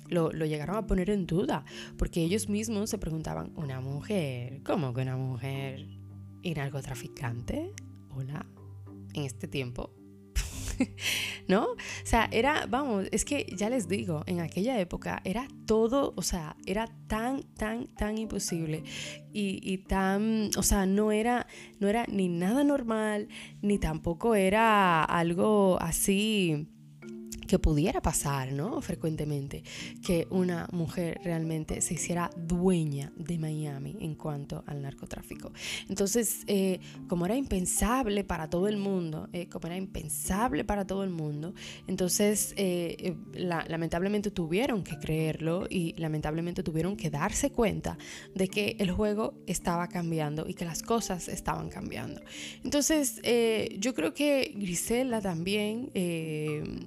Lo, 0.08 0.32
lo, 0.32 0.46
llegaron 0.46 0.76
a 0.76 0.86
poner 0.86 1.10
en 1.10 1.26
duda, 1.26 1.66
porque 1.98 2.22
ellos 2.22 2.48
mismos 2.48 2.88
se 2.88 2.96
preguntaban, 2.96 3.52
¿una 3.56 3.82
mujer? 3.82 4.62
¿Cómo 4.64 4.94
que 4.94 5.02
una 5.02 5.18
mujer? 5.18 5.86
¿Y 6.42 6.54
narcotraficante? 6.54 7.74
Hola, 8.18 8.44
en 9.14 9.22
este 9.22 9.46
tiempo. 9.46 9.94
¿No? 11.46 11.66
O 11.66 11.76
sea, 12.02 12.28
era, 12.32 12.66
vamos, 12.66 13.06
es 13.12 13.24
que 13.24 13.46
ya 13.56 13.70
les 13.70 13.86
digo, 13.86 14.24
en 14.26 14.40
aquella 14.40 14.80
época 14.80 15.22
era 15.24 15.46
todo, 15.66 16.14
o 16.16 16.22
sea, 16.22 16.56
era 16.66 16.88
tan, 17.06 17.44
tan, 17.54 17.86
tan 17.94 18.18
imposible 18.18 18.82
y, 19.32 19.60
y, 19.62 19.78
tan, 19.78 20.50
o 20.56 20.64
sea, 20.64 20.84
no 20.84 21.12
era, 21.12 21.46
no 21.78 21.86
era 21.86 22.06
ni 22.08 22.26
nada 22.26 22.64
normal, 22.64 23.28
ni 23.62 23.78
tampoco 23.78 24.34
era 24.34 25.04
algo 25.04 25.78
así 25.80 26.66
que 27.48 27.58
pudiera 27.58 28.00
pasar, 28.00 28.52
¿no? 28.52 28.80
Frecuentemente, 28.80 29.64
que 30.04 30.28
una 30.30 30.68
mujer 30.70 31.20
realmente 31.24 31.80
se 31.80 31.94
hiciera 31.94 32.30
dueña 32.36 33.12
de 33.16 33.38
Miami 33.38 33.96
en 34.00 34.14
cuanto 34.14 34.62
al 34.66 34.82
narcotráfico. 34.82 35.52
Entonces, 35.88 36.42
eh, 36.46 36.78
como 37.08 37.26
era 37.26 37.36
impensable 37.36 38.22
para 38.22 38.48
todo 38.50 38.68
el 38.68 38.76
mundo, 38.76 39.28
eh, 39.32 39.48
como 39.48 39.66
era 39.66 39.76
impensable 39.76 40.64
para 40.64 40.86
todo 40.86 41.02
el 41.02 41.10
mundo, 41.10 41.54
entonces 41.86 42.52
eh, 42.56 43.16
lamentablemente 43.32 44.30
tuvieron 44.30 44.84
que 44.84 44.98
creerlo 44.98 45.66
y 45.70 45.94
lamentablemente 45.96 46.62
tuvieron 46.62 46.96
que 46.96 47.10
darse 47.10 47.50
cuenta 47.50 47.96
de 48.34 48.48
que 48.48 48.76
el 48.78 48.90
juego 48.90 49.34
estaba 49.46 49.88
cambiando 49.88 50.46
y 50.46 50.54
que 50.54 50.66
las 50.66 50.82
cosas 50.82 51.28
estaban 51.28 51.70
cambiando. 51.70 52.20
Entonces, 52.62 53.20
yo 53.78 53.94
creo 53.94 54.12
que 54.12 54.52
Grisela 54.54 55.20
también, 55.22 55.90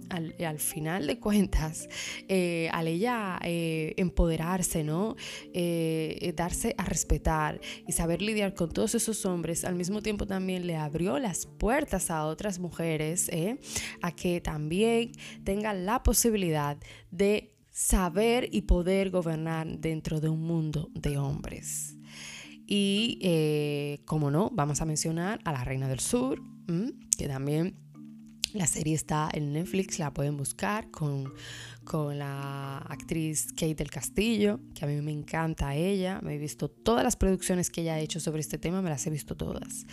al, 0.09 0.35
al 0.45 0.50
final 0.59 1.07
de 1.07 1.19
cuentas, 1.19 1.87
eh, 2.27 2.69
al 2.71 2.87
ella 2.87 3.39
eh, 3.43 3.93
empoderarse, 3.97 4.83
¿no? 4.83 5.15
Eh, 5.53 6.33
darse 6.35 6.75
a 6.77 6.85
respetar 6.85 7.59
y 7.87 7.91
saber 7.91 8.21
lidiar 8.21 8.53
con 8.53 8.71
todos 8.71 8.95
esos 8.95 9.25
hombres, 9.25 9.65
al 9.65 9.75
mismo 9.75 10.01
tiempo 10.01 10.25
también 10.25 10.67
le 10.67 10.75
abrió 10.75 11.19
las 11.19 11.45
puertas 11.45 12.11
a 12.11 12.25
otras 12.25 12.59
mujeres, 12.59 13.29
a 14.01 14.11
que 14.15 14.41
también 14.41 15.11
tengan 15.43 15.85
la 15.85 16.03
posibilidad 16.03 16.77
de 17.11 17.55
saber 17.71 18.49
y 18.51 18.63
poder 18.63 19.09
gobernar 19.09 19.79
dentro 19.79 20.19
de 20.19 20.29
un 20.29 20.41
mundo 20.41 20.89
de 20.93 21.17
hombres. 21.17 21.95
Y, 22.67 23.99
como 24.05 24.31
no, 24.31 24.49
vamos 24.53 24.81
a 24.81 24.85
mencionar 24.85 25.39
a 25.43 25.51
la 25.51 25.63
Reina 25.63 25.87
del 25.87 25.99
Sur, 25.99 26.41
que 27.17 27.27
también 27.27 27.75
la 28.53 28.67
serie 28.67 28.95
está 28.95 29.29
en 29.33 29.53
Netflix, 29.53 29.99
la 29.99 30.13
pueden 30.13 30.37
buscar 30.37 30.89
con 30.91 31.33
con 31.91 32.17
la 32.17 32.77
actriz 32.77 33.51
Kate 33.51 33.75
del 33.75 33.91
Castillo, 33.91 34.61
que 34.73 34.85
a 34.85 34.87
mí 34.87 35.01
me 35.01 35.11
encanta 35.11 35.75
ella. 35.75 36.21
Me 36.23 36.35
he 36.35 36.37
visto 36.37 36.69
todas 36.69 37.03
las 37.03 37.17
producciones 37.17 37.69
que 37.69 37.81
ella 37.81 37.95
ha 37.95 37.99
hecho 37.99 38.21
sobre 38.21 38.39
este 38.39 38.57
tema, 38.57 38.81
me 38.81 38.89
las 38.89 39.05
he 39.07 39.09
visto 39.09 39.35
todas. 39.35 39.85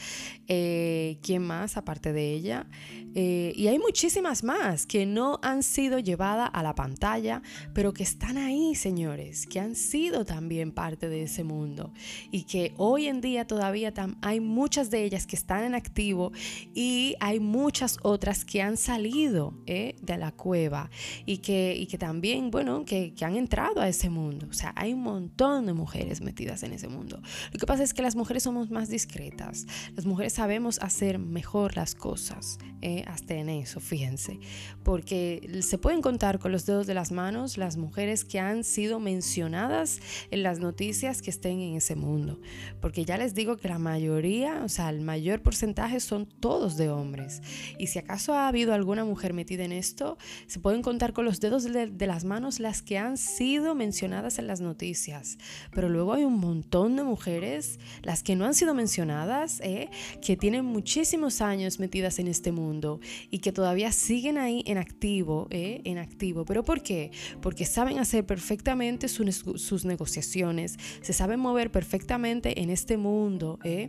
Eh, 0.46 1.18
¿Quién 1.22 1.42
más 1.42 1.76
aparte 1.76 2.12
de 2.12 2.32
ella? 2.34 2.68
Eh, 3.16 3.52
y 3.56 3.66
hay 3.66 3.80
muchísimas 3.80 4.44
más 4.44 4.86
que 4.86 5.06
no 5.06 5.40
han 5.42 5.64
sido 5.64 5.98
llevadas 5.98 6.50
a 6.52 6.62
la 6.62 6.76
pantalla, 6.76 7.42
pero 7.74 7.92
que 7.92 8.04
están 8.04 8.36
ahí, 8.36 8.76
señores, 8.76 9.48
que 9.48 9.58
han 9.58 9.74
sido 9.74 10.24
también 10.24 10.70
parte 10.70 11.08
de 11.08 11.24
ese 11.24 11.42
mundo 11.42 11.92
y 12.30 12.44
que 12.44 12.74
hoy 12.76 13.06
en 13.06 13.20
día 13.20 13.44
todavía 13.44 13.92
hay 14.22 14.38
muchas 14.38 14.90
de 14.90 15.02
ellas 15.02 15.26
que 15.26 15.34
están 15.34 15.64
en 15.64 15.74
activo 15.74 16.30
y 16.76 17.16
hay 17.18 17.40
muchas 17.40 17.96
otras 18.02 18.44
que 18.44 18.62
han 18.62 18.76
salido 18.76 19.52
eh, 19.66 19.96
de 20.00 20.16
la 20.16 20.30
cueva 20.30 20.90
y 21.26 21.38
que 21.38 21.74
y 21.76 21.87
que 21.88 21.98
también, 21.98 22.50
bueno, 22.50 22.84
que, 22.84 23.14
que, 23.14 23.24
han 23.24 23.36
entrado 23.36 23.80
a 23.80 23.88
ese 23.88 24.10
mundo. 24.10 24.46
O 24.50 24.52
sea, 24.52 24.72
hay 24.76 24.92
un 24.92 25.02
montón 25.02 25.66
de 25.66 25.72
mujeres 25.72 26.20
metidas 26.20 26.62
en 26.62 26.72
ese 26.72 26.88
mundo. 26.88 27.20
Lo 27.52 27.58
que 27.58 27.66
pasa 27.66 27.82
es 27.82 27.94
que 27.94 28.02
las 28.02 28.14
mujeres 28.14 28.44
somos 28.44 28.70
más 28.70 28.88
discretas. 28.88 29.66
Las 29.94 30.06
mujeres 30.06 30.34
sabemos 30.34 30.78
hacer 30.80 31.18
mejor 31.18 31.76
las 31.76 31.94
cosas, 31.94 32.58
eh, 32.82 33.04
hasta 33.06 33.34
en 33.34 33.48
eso, 33.48 33.80
fíjense. 33.80 34.38
Porque 34.84 35.60
se 35.62 35.78
pueden 35.78 36.02
contar 36.02 36.38
con 36.38 36.52
los 36.52 36.66
dedos 36.66 36.86
de 36.86 36.94
las 36.94 37.10
manos 37.10 37.56
las 37.56 37.76
mujeres 37.76 38.24
que 38.24 38.38
han 38.38 38.64
sido 38.64 39.00
mencionadas 39.00 40.00
en 40.30 40.42
las 40.42 40.60
noticias 40.60 41.22
que 41.22 41.30
estén 41.30 41.60
en 41.60 41.76
ese 41.76 41.96
mundo. 41.96 42.40
Porque 42.80 43.04
ya 43.04 43.16
les 43.16 43.34
digo 43.34 43.56
que 43.56 43.68
la 43.68 43.78
mayoría, 43.78 44.62
o 44.64 44.68
sea, 44.68 44.90
el 44.90 45.00
mayor 45.00 45.42
porcentaje 45.42 46.00
son 46.00 46.26
todos 46.26 46.76
de 46.76 46.90
hombres. 46.90 47.42
Y 47.78 47.88
si 47.88 47.98
acaso 47.98 48.34
ha 48.34 48.48
habido 48.48 48.74
alguna 48.74 49.04
mujer 49.04 49.32
metida 49.32 49.64
en 49.64 49.72
esto, 49.72 50.18
se 50.46 50.60
pueden 50.60 50.82
contar 50.82 51.12
con 51.12 51.24
los 51.24 51.40
dedos 51.40 51.64
de, 51.64 51.77
las 51.86 52.24
manos 52.24 52.60
las 52.60 52.82
que 52.82 52.98
han 52.98 53.16
sido 53.16 53.74
mencionadas 53.74 54.38
en 54.38 54.46
las 54.46 54.60
noticias, 54.60 55.38
pero 55.72 55.88
luego 55.88 56.12
hay 56.12 56.24
un 56.24 56.38
montón 56.38 56.96
de 56.96 57.04
mujeres, 57.04 57.78
las 58.02 58.22
que 58.22 58.36
no 58.36 58.44
han 58.44 58.54
sido 58.54 58.74
mencionadas, 58.74 59.60
¿eh? 59.60 59.88
que 60.22 60.36
tienen 60.36 60.64
muchísimos 60.64 61.40
años 61.40 61.78
metidas 61.78 62.18
en 62.18 62.28
este 62.28 62.52
mundo 62.52 63.00
y 63.30 63.38
que 63.38 63.52
todavía 63.52 63.92
siguen 63.92 64.38
ahí 64.38 64.62
en 64.66 64.78
activo, 64.78 65.48
¿eh? 65.50 65.80
en 65.84 65.98
activo. 65.98 66.44
¿Pero 66.44 66.64
por 66.64 66.82
qué? 66.82 67.10
Porque 67.40 67.64
saben 67.64 67.98
hacer 67.98 68.26
perfectamente 68.26 69.08
sus 69.08 69.84
negociaciones, 69.84 70.76
se 71.02 71.12
saben 71.12 71.40
mover 71.40 71.70
perfectamente 71.70 72.60
en 72.60 72.70
este 72.70 72.96
mundo. 72.96 73.58
¿eh? 73.64 73.88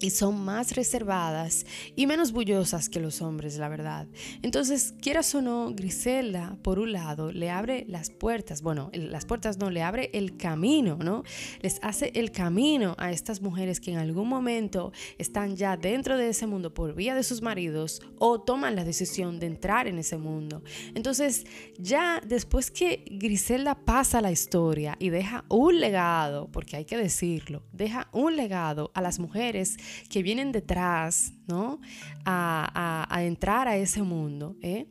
Y 0.00 0.10
son 0.10 0.44
más 0.44 0.74
reservadas 0.74 1.66
y 1.94 2.06
menos 2.06 2.32
bullosas 2.32 2.88
que 2.88 3.00
los 3.00 3.22
hombres, 3.22 3.56
la 3.58 3.68
verdad. 3.68 4.06
Entonces, 4.42 4.94
quieras 5.00 5.34
o 5.34 5.42
no, 5.42 5.72
Griselda, 5.74 6.56
por 6.62 6.78
un 6.78 6.92
lado, 6.92 7.32
le 7.32 7.50
abre 7.50 7.84
las 7.88 8.10
puertas, 8.10 8.62
bueno, 8.62 8.90
las 8.92 9.24
puertas 9.24 9.58
no, 9.58 9.70
le 9.70 9.82
abre 9.82 10.10
el 10.12 10.36
camino, 10.36 10.96
¿no? 10.96 11.22
Les 11.60 11.78
hace 11.82 12.12
el 12.14 12.30
camino 12.30 12.94
a 12.98 13.10
estas 13.10 13.40
mujeres 13.40 13.80
que 13.80 13.92
en 13.92 13.98
algún 13.98 14.28
momento 14.28 14.92
están 15.18 15.56
ya 15.56 15.76
dentro 15.76 16.16
de 16.16 16.28
ese 16.28 16.46
mundo 16.46 16.72
por 16.74 16.94
vía 16.94 17.14
de 17.14 17.22
sus 17.22 17.42
maridos 17.42 18.00
o 18.18 18.40
toman 18.40 18.76
la 18.76 18.84
decisión 18.84 19.38
de 19.38 19.46
entrar 19.46 19.88
en 19.88 19.98
ese 19.98 20.16
mundo. 20.16 20.62
Entonces, 20.94 21.46
ya 21.78 22.20
después 22.24 22.70
que 22.70 23.04
Griselda 23.10 23.74
pasa 23.74 24.20
la 24.20 24.32
historia 24.32 24.96
y 24.98 25.10
deja 25.10 25.44
un 25.48 25.80
legado, 25.80 26.48
porque 26.52 26.76
hay 26.76 26.84
que 26.84 26.96
decirlo, 26.96 27.62
deja 27.72 28.08
un 28.12 28.36
legado 28.36 28.90
a 28.94 29.00
las 29.00 29.18
mujeres 29.18 29.76
que 30.08 30.22
vienen 30.22 30.52
detrás, 30.52 31.32
¿no? 31.46 31.80
A, 32.24 33.22
entrar 33.22 33.68
a 33.68 33.76
ese 33.76 34.02
mundo. 34.02 34.56
¿eh? 34.62 34.86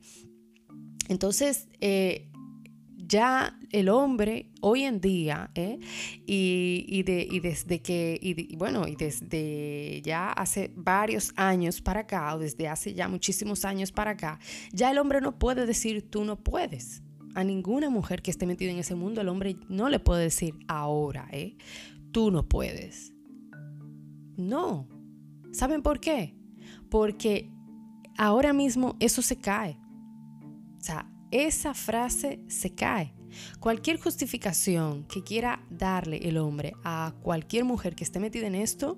Entonces, 1.07 1.67
eh, 1.79 2.29
ya 3.07 3.57
el 3.71 3.89
hombre 3.89 4.49
hoy 4.61 4.83
en 4.83 4.99
día, 4.99 5.51
¿eh? 5.55 5.79
y, 6.25 7.03
de, 7.03 7.27
desde 7.41 7.81
que, 7.81 8.17
y 8.21 8.55
bueno, 8.55 8.87
y 8.87 8.95
desde 8.95 10.01
ya 10.03 10.31
hace 10.31 10.71
varios 10.75 11.31
años 11.35 11.81
para 11.81 12.01
acá, 12.01 12.35
o 12.35 12.39
desde 12.39 12.67
hace 12.67 12.93
ya 12.93 13.07
muchísimos 13.07 13.65
años 13.65 13.91
para 13.91 14.11
acá, 14.11 14.39
ya 14.71 14.91
el 14.91 14.97
hombre 14.97 15.21
no 15.21 15.37
puede 15.37 15.65
decir 15.65 16.09
tú 16.09 16.23
no 16.23 16.37
puedes. 16.37 17.01
A 17.35 17.43
ninguna 17.43 17.89
mujer 17.89 18.21
que 18.21 18.31
esté 18.31 18.45
metida 18.45 18.71
en 18.71 18.79
ese 18.79 18.95
mundo, 18.95 19.19
el 19.19 19.27
hombre 19.27 19.57
no 19.67 19.89
le 19.89 19.99
puede 19.99 20.23
decir 20.23 20.55
ahora, 20.67 21.27
¿eh? 21.33 21.57
Tú 22.13 22.31
no 22.31 22.47
puedes. 22.47 23.14
No. 24.37 24.87
¿Saben 25.51 25.81
por 25.81 25.99
qué? 25.99 26.35
Porque 26.89 27.49
ahora 28.17 28.53
mismo 28.53 28.95
eso 28.99 29.21
se 29.21 29.37
cae. 29.37 29.77
O 30.79 30.83
sea, 30.83 31.09
esa 31.31 31.73
frase 31.73 32.41
se 32.47 32.73
cae. 32.75 33.13
Cualquier 33.59 33.99
justificación 33.99 35.05
que 35.05 35.23
quiera 35.23 35.65
darle 35.69 36.17
el 36.27 36.37
hombre 36.37 36.73
a 36.83 37.13
cualquier 37.21 37.65
mujer 37.65 37.95
que 37.95 38.03
esté 38.03 38.19
metida 38.19 38.47
en 38.47 38.55
esto, 38.55 38.97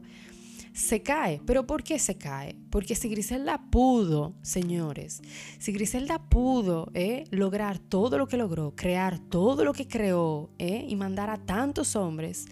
se 0.74 1.02
cae. 1.02 1.42
¿Pero 1.46 1.66
por 1.66 1.84
qué 1.84 1.98
se 1.98 2.18
cae? 2.18 2.56
Porque 2.70 2.94
si 2.94 3.10
Griselda 3.10 3.70
pudo, 3.72 4.36
señores, 4.44 5.22
si 5.58 5.72
Griselda 5.72 6.30
pudo 6.30 6.92
eh, 6.94 7.24
lograr 7.32 7.80
todo 7.80 8.18
lo 8.18 8.28
que 8.28 8.38
logró, 8.38 8.76
crear 8.76 9.18
todo 9.18 9.66
lo 9.66 9.74
que 9.74 9.88
creó 9.88 10.52
eh, 10.60 10.86
y 10.88 10.96
mandar 10.96 11.32
a 11.32 11.38
tantos 11.38 11.96
hombres, 11.96 12.46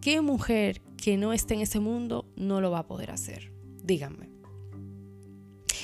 ¿qué 0.00 0.20
mujer 0.20 0.82
que 1.02 1.16
no 1.16 1.32
esté 1.32 1.54
en 1.54 1.62
ese 1.62 1.80
mundo 1.80 2.32
no 2.36 2.60
lo 2.60 2.70
va 2.70 2.78
a 2.78 2.86
poder 2.86 3.10
hacer? 3.10 3.52
Díganme. 3.82 4.30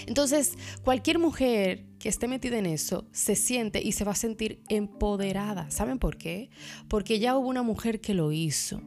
Entonces, 0.06 0.54
cualquier 0.84 1.18
mujer 1.18 1.86
que 1.98 2.08
esté 2.08 2.28
metida 2.28 2.56
en 2.56 2.66
eso 2.66 3.08
se 3.10 3.34
siente 3.34 3.82
y 3.82 3.92
se 3.92 4.04
va 4.04 4.12
a 4.12 4.14
sentir 4.14 4.62
empoderada. 4.68 5.72
¿Saben 5.72 5.98
por 5.98 6.18
qué? 6.18 6.50
Porque 6.86 7.18
ya 7.18 7.36
hubo 7.36 7.48
una 7.48 7.64
mujer 7.64 8.00
que 8.00 8.14
lo 8.14 8.30
hizo 8.30 8.80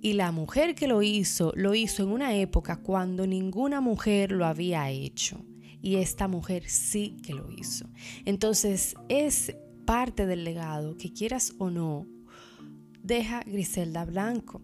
Y 0.00 0.12
la 0.12 0.30
mujer 0.30 0.76
que 0.76 0.86
lo 0.86 1.02
hizo, 1.02 1.52
lo 1.56 1.74
hizo 1.74 2.04
en 2.04 2.10
una 2.10 2.36
época 2.36 2.76
cuando 2.76 3.26
ninguna 3.26 3.80
mujer 3.80 4.30
lo 4.30 4.46
había 4.46 4.90
hecho. 4.90 5.44
Y 5.82 5.96
esta 5.96 6.28
mujer 6.28 6.68
sí 6.68 7.16
que 7.20 7.34
lo 7.34 7.50
hizo. 7.50 7.90
Entonces 8.24 8.94
es 9.08 9.56
parte 9.84 10.24
del 10.24 10.44
legado 10.44 10.96
que 10.96 11.12
quieras 11.12 11.52
o 11.58 11.68
no, 11.68 12.06
deja 13.02 13.42
Griselda 13.44 14.04
Blanco. 14.04 14.62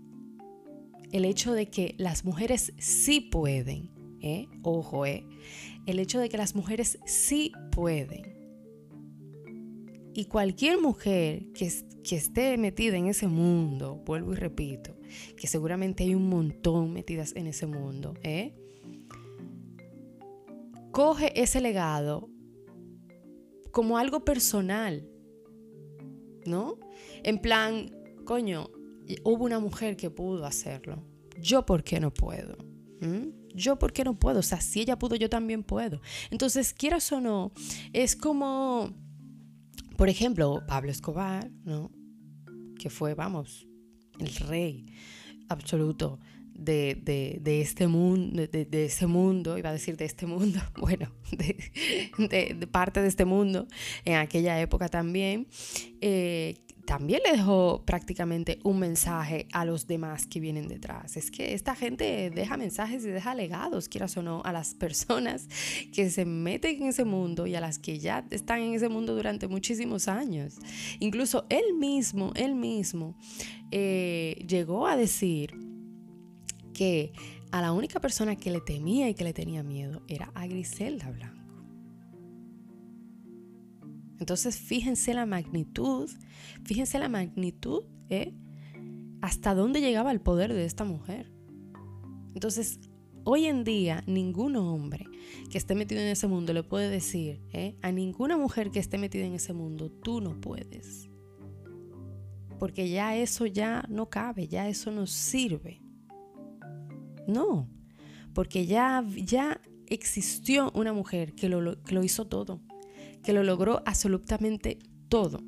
El 1.13 1.25
hecho 1.25 1.53
de 1.53 1.67
que 1.67 1.95
las 1.99 2.25
mujeres 2.25 2.73
sí 2.79 3.21
pueden, 3.21 3.91
¿eh? 4.21 4.47
ojo, 4.63 5.07
¿eh? 5.07 5.27
el 5.87 5.99
hecho 5.99 6.21
de 6.21 6.29
que 6.29 6.37
las 6.37 6.55
mujeres 6.55 6.99
sí 7.05 7.53
pueden. 7.73 8.39
Y 10.15 10.27
cualquier 10.27 10.81
mujer 10.81 11.47
que, 11.53 11.71
que 12.03 12.17
esté 12.17 12.57
metida 12.59 12.97
en 12.97 13.07
ese 13.07 13.29
mundo, 13.29 14.03
vuelvo 14.05 14.33
y 14.33 14.37
repito, 14.37 14.97
que 15.37 15.47
seguramente 15.47 16.05
hay 16.05 16.15
un 16.15 16.29
montón 16.29 16.93
metidas 16.93 17.35
en 17.37 17.47
ese 17.47 17.67
mundo, 17.67 18.15
¿eh? 18.23 18.55
coge 20.93 21.41
ese 21.41 21.61
legado 21.61 22.29
como 23.71 23.99
algo 23.99 24.25
personal, 24.25 25.09
¿no? 26.45 26.79
En 27.23 27.39
plan, 27.39 27.91
coño, 28.25 28.71
hubo 29.25 29.45
una 29.45 29.61
mujer 29.61 29.97
que 29.97 30.11
pudo 30.11 30.45
hacerlo. 30.45 31.03
Yo, 31.39 31.65
¿por 31.65 31.83
qué 31.83 32.01
no 32.01 32.13
puedo? 32.13 32.57
¿Mm? 33.01 33.29
Yo, 33.55 33.79
¿por 33.79 33.93
qué 33.93 34.05
no 34.05 34.19
puedo? 34.19 34.41
O 34.41 34.43
sea, 34.43 34.61
si 34.61 34.81
ella 34.81 34.99
pudo, 34.99 35.17
yo 35.17 35.29
también 35.29 35.63
puedo. 35.63 36.01
Entonces, 36.31 36.73
quieras 36.73 37.11
o 37.13 37.21
no, 37.21 37.53
es 37.93 38.15
como, 38.17 38.95
por 39.97 40.09
ejemplo, 40.09 40.63
Pablo 40.67 40.91
Escobar, 40.91 41.51
¿no? 41.65 41.91
Que 42.79 42.91
fue, 42.91 43.15
vamos, 43.15 43.67
el 44.19 44.35
rey 44.35 44.87
absoluto 45.49 46.21
de, 46.61 47.61
este 47.63 47.89
mundo, 47.89 48.47
de, 48.47 48.85
ese 48.85 49.07
mundo, 49.07 49.57
iba 49.57 49.71
a 49.71 49.73
decir 49.73 49.97
de 49.97 50.05
este 50.05 50.27
mundo, 50.27 50.61
bueno, 50.77 51.11
de, 51.31 52.69
parte 52.71 53.01
de 53.01 53.09
este 53.09 53.25
mundo, 53.25 53.67
en 54.05 54.17
aquella 54.17 54.61
época 54.61 54.89
también, 54.89 55.49
eh, 56.01 56.57
también 56.85 57.21
le 57.25 57.33
dejó 57.33 57.83
prácticamente 57.85 58.59
un 58.65 58.79
mensaje 58.79 59.47
a 59.53 59.65
los 59.65 59.87
demás 59.87 60.27
que 60.27 60.41
vienen 60.41 60.69
detrás. 60.69 61.17
Es 61.17 61.31
que 61.31 61.55
esta 61.55 61.75
gente 61.75 62.31
deja 62.31 62.57
mensajes 62.57 63.05
y 63.05 63.09
deja 63.09 63.35
legados, 63.35 63.89
quieras 63.89 64.17
o 64.17 64.23
no, 64.23 64.43
a 64.45 64.53
las 64.53 64.75
personas 64.75 65.49
que 65.93 66.11
se 66.11 66.25
meten 66.25 66.83
en 66.83 66.89
ese 66.89 67.05
mundo 67.05 67.47
y 67.47 67.55
a 67.55 67.61
las 67.61 67.79
que 67.79 67.99
ya 67.99 68.27
están 68.31 68.61
en 68.61 68.75
ese 68.75 68.89
mundo 68.89 69.15
durante 69.15 69.49
muchísimos 69.49 70.09
años. 70.09 70.59
Incluso 70.99 71.47
él 71.49 71.75
mismo, 71.79 72.33
él 72.35 72.55
mismo, 72.55 73.17
eh, 73.71 74.45
llegó 74.47 74.87
a 74.87 74.97
decir 74.97 75.55
que 76.73 77.13
a 77.53 77.61
la 77.61 77.73
única 77.73 78.01
persona 78.01 78.37
que 78.37 78.51
le 78.51 78.61
temía 78.61 79.09
y 79.09 79.15
que 79.15 79.25
le 79.25 79.33
tenía 79.33 79.63
miedo 79.63 80.03
era 80.09 80.31
a 80.35 80.47
Griselda 80.47 81.11
Blanco. 81.11 81.40
Entonces 84.21 84.57
fíjense 84.59 85.15
la 85.15 85.27
magnitud, 85.27 86.09
fíjense 86.65 86.99
la 86.99 87.09
magnitud, 87.09 87.85
¿eh? 88.11 88.35
Hasta 89.23 89.55
dónde 89.55 89.81
llegaba 89.81 90.13
el 90.13 90.21
poder 90.21 90.53
de 90.53 90.65
esta 90.65 90.85
mujer. 90.85 91.33
Entonces, 92.35 92.79
hoy 93.25 93.47
en 93.47 93.65
día, 93.65 94.05
ningún 94.07 94.57
hombre 94.57 95.07
que 95.51 95.59
esté 95.59 95.75
metido 95.75 96.01
en 96.01 96.09
ese 96.09 96.27
mundo 96.27 96.53
le 96.53 96.63
puede 96.63 96.89
decir 96.89 97.41
¿eh? 97.53 97.77
a 97.83 97.93
ninguna 97.93 98.37
mujer 98.37 98.71
que 98.71 98.79
esté 98.79 98.99
metida 98.99 99.25
en 99.25 99.35
ese 99.35 99.53
mundo, 99.53 99.91
tú 99.91 100.21
no 100.21 100.41
puedes. 100.41 101.09
Porque 102.59 102.89
ya 102.89 103.17
eso 103.17 103.47
ya 103.47 103.85
no 103.89 104.11
cabe, 104.11 104.49
ya 104.49 104.69
eso 104.69 104.91
no 104.91 105.07
sirve. 105.07 105.83
No, 107.27 107.69
porque 108.35 108.67
ya, 108.67 109.05
ya 109.17 109.61
existió 109.87 110.71
una 110.75 110.93
mujer 110.93 111.35
que 111.35 111.49
lo, 111.49 111.61
lo 111.61 112.05
hizo 112.05 112.27
todo, 112.27 112.61
que 113.23 113.33
lo 113.33 113.43
logró 113.43 113.83
absolutamente 113.87 114.79
todo 115.09 115.43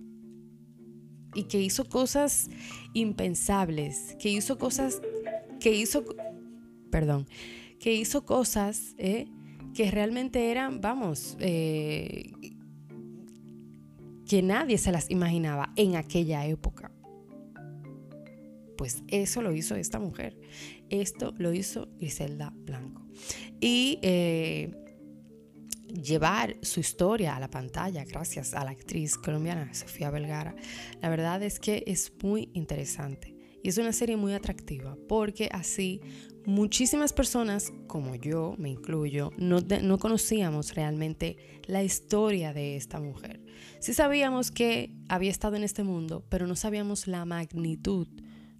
y 1.35 1.45
que 1.45 1.61
hizo 1.61 1.89
cosas 1.89 2.51
impensables, 2.93 4.17
que 4.19 4.31
hizo 4.31 4.59
cosas, 4.59 5.01
que 5.61 5.75
hizo, 5.75 6.05
perdón, 6.91 7.27
que 7.79 7.95
hizo 7.95 8.25
cosas 8.25 8.95
eh, 8.99 9.27
que 9.75 9.91
realmente 9.91 10.51
eran, 10.51 10.81
vamos, 10.81 11.37
eh, 11.41 12.33
que 14.29 14.43
nadie 14.43 14.79
se 14.79 14.93
las 14.93 15.11
imaginaba 15.11 15.73
en 15.77 15.97
aquella 15.97 16.47
época. 16.47 16.93
Pues 18.77 19.03
eso 19.09 19.43
lo 19.43 19.53
hizo 19.53 19.77
esta 19.77 19.99
mujer. 19.99 20.39
Esto 20.91 21.35
lo 21.39 21.53
hizo 21.53 21.89
Griselda 21.99 22.53
Blanco. 22.55 23.07
Y 23.61 23.99
eh, 24.03 24.75
llevar 25.93 26.57
su 26.63 26.81
historia 26.81 27.37
a 27.37 27.41
la 27.41 27.51
pantalla 27.51 28.05
gracias 28.05 28.55
a 28.55 28.65
la 28.65 28.71
actriz 28.71 29.17
colombiana 29.17 29.73
Sofía 29.75 30.11
Vergara, 30.11 30.55
la 31.01 31.09
verdad 31.09 31.43
es 31.43 31.59
que 31.61 31.85
es 31.87 32.13
muy 32.23 32.51
interesante. 32.55 33.37
Y 33.63 33.69
es 33.69 33.79
una 33.79 33.93
serie 33.93 34.17
muy 34.17 34.33
atractiva 34.33 34.97
porque 35.09 35.49
así 35.53 36.01
muchísimas 36.47 37.13
personas, 37.13 37.73
como 37.87 38.17
yo 38.17 38.57
me 38.59 38.71
incluyo, 38.71 39.31
no, 39.37 39.61
no, 39.61 39.99
conocíamos 39.99 40.75
realmente 40.75 41.37
la 41.67 41.85
historia 41.85 42.53
de 42.53 42.75
esta 42.75 42.99
mujer. 42.99 43.41
Sí 43.79 43.95
sabíamos 43.95 44.51
que 44.51 44.93
había 45.09 45.31
estado 45.31 45.55
en 45.55 45.63
este 45.63 45.85
mundo, 45.85 46.25
pero 46.29 46.49
no 46.49 46.57
sabíamos 46.57 47.07
la 47.07 47.25
magnitud 47.25 48.09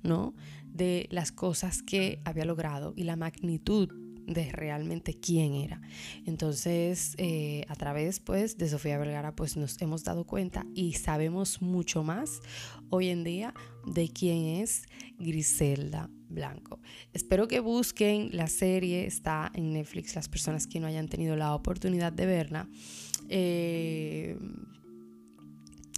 ¿no? 0.03 0.35
De 0.67 1.09
las 1.11 1.33
cosas 1.33 1.83
que 1.83 2.21
había 2.25 2.45
logrado 2.45 2.95
y 2.97 3.05
la 3.05 3.17
magnitud 3.17 3.91
de 4.27 4.51
realmente 4.53 5.15
quién 5.15 5.55
era. 5.55 5.81
Entonces, 6.27 7.15
eh, 7.19 7.65
a 7.69 7.75
través 7.75 8.21
pues 8.21 8.57
de 8.59 8.69
Sofía 8.69 8.99
Vergara 8.99 9.35
pues 9.35 9.57
nos 9.57 9.81
hemos 9.81 10.05
dado 10.05 10.25
cuenta 10.25 10.67
y 10.75 10.95
sabemos 10.95 11.63
mucho 11.63 12.03
más 12.03 12.41
hoy 12.91 13.09
en 13.09 13.25
día 13.25 13.55
de 13.87 14.09
quién 14.09 14.45
es 14.45 14.85
Griselda 15.19 16.11
Blanco. 16.29 16.81
Espero 17.13 17.49
que 17.49 17.61
busquen 17.61 18.31
la 18.33 18.47
serie, 18.47 19.07
está 19.07 19.51
en 19.55 19.73
Netflix, 19.73 20.15
las 20.15 20.29
personas 20.29 20.67
que 20.67 20.81
no 20.81 20.87
hayan 20.87 21.09
tenido 21.09 21.37
la 21.37 21.55
oportunidad 21.55 22.13
de 22.13 22.27
verla. 22.27 22.69
Eh, 23.29 24.39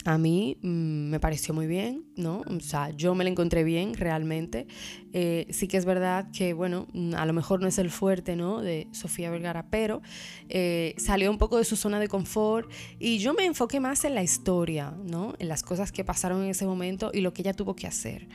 a 0.04 0.18
mí 0.18 0.58
mm, 0.60 1.10
me 1.10 1.20
pareció 1.20 1.54
muy 1.54 1.66
bien, 1.66 2.04
¿no? 2.16 2.42
O 2.46 2.60
sea, 2.60 2.90
yo 2.90 3.14
me 3.14 3.24
la 3.24 3.30
encontré 3.30 3.64
bien 3.64 3.94
realmente. 3.94 4.66
Eh, 5.12 5.46
sí 5.50 5.66
que 5.66 5.76
es 5.76 5.84
verdad 5.84 6.30
que, 6.30 6.52
bueno, 6.52 6.86
mm, 6.92 7.14
a 7.14 7.24
lo 7.24 7.32
mejor 7.32 7.60
no 7.60 7.68
es 7.68 7.78
el 7.78 7.90
fuerte, 7.90 8.36
¿no? 8.36 8.60
De 8.60 8.86
Sofía 8.92 9.30
Vergara, 9.30 9.66
pero 9.70 10.02
eh, 10.48 10.94
salió 10.98 11.30
un 11.30 11.38
poco 11.38 11.56
de 11.58 11.64
su 11.64 11.76
zona 11.76 11.98
de 12.00 12.08
confort 12.08 12.70
y 12.98 13.18
yo 13.18 13.32
me 13.32 13.46
enfoqué 13.46 13.80
más 13.80 14.04
en 14.04 14.14
la 14.14 14.22
historia, 14.22 14.94
¿no? 15.04 15.34
En 15.38 15.48
las 15.48 15.62
cosas 15.62 15.90
que 15.90 16.04
pasaron 16.04 16.42
en 16.42 16.50
ese 16.50 16.66
momento 16.66 17.10
y 17.12 17.20
lo 17.20 17.32
que 17.32 17.42
ella 17.42 17.54
tuvo 17.54 17.74
que 17.74 17.86
hacer. 17.86 18.28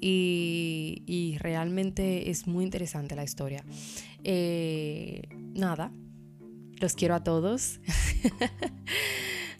Y, 0.00 1.36
realmente 1.40 2.30
es 2.30 2.46
muy 2.46 2.64
interesante 2.64 3.14
la 3.14 3.24
historia. 3.24 3.64
Eh, 4.24 5.22
nada, 5.54 5.92
los 6.80 6.94
quiero 6.94 7.14
a 7.14 7.24
todos. 7.24 7.80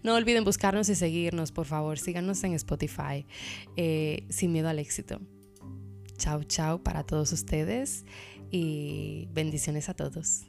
No 0.06 0.14
olviden 0.14 0.44
buscarnos 0.44 0.88
y 0.88 0.94
seguirnos, 0.94 1.50
por 1.50 1.66
favor. 1.66 1.98
Síganos 1.98 2.44
en 2.44 2.52
Spotify. 2.52 3.26
Eh, 3.76 4.24
sin 4.28 4.52
miedo 4.52 4.68
al 4.68 4.78
éxito. 4.78 5.20
Chao, 6.16 6.44
chao 6.44 6.80
para 6.80 7.02
todos 7.02 7.32
ustedes 7.32 8.04
y 8.52 9.26
bendiciones 9.32 9.88
a 9.88 9.94
todos. 9.94 10.44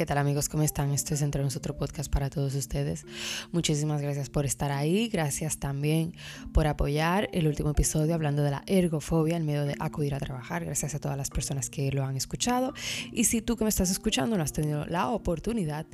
¿Qué 0.00 0.06
tal 0.06 0.16
amigos? 0.16 0.48
¿Cómo 0.48 0.62
están? 0.62 0.92
Esto 0.92 1.12
es 1.12 1.20
Entre 1.20 1.42
Nosotros 1.42 1.76
Podcast 1.76 2.10
para 2.10 2.30
todos 2.30 2.54
ustedes. 2.54 3.04
Muchísimas 3.52 4.00
gracias 4.00 4.30
por 4.30 4.46
estar 4.46 4.72
ahí. 4.72 5.10
Gracias 5.10 5.58
también 5.58 6.14
por 6.54 6.66
apoyar 6.66 7.28
el 7.34 7.46
último 7.46 7.72
episodio 7.72 8.14
hablando 8.14 8.42
de 8.42 8.50
la 8.50 8.62
ergofobia, 8.64 9.36
el 9.36 9.44
miedo 9.44 9.66
de 9.66 9.76
acudir 9.78 10.14
a 10.14 10.18
trabajar. 10.18 10.64
Gracias 10.64 10.94
a 10.94 11.00
todas 11.00 11.18
las 11.18 11.28
personas 11.28 11.68
que 11.68 11.92
lo 11.92 12.02
han 12.02 12.16
escuchado. 12.16 12.72
Y 13.12 13.24
si 13.24 13.42
tú 13.42 13.58
que 13.58 13.64
me 13.64 13.68
estás 13.68 13.90
escuchando 13.90 14.38
no 14.38 14.42
has 14.42 14.54
tenido 14.54 14.86
la 14.86 15.10
oportunidad 15.10 15.84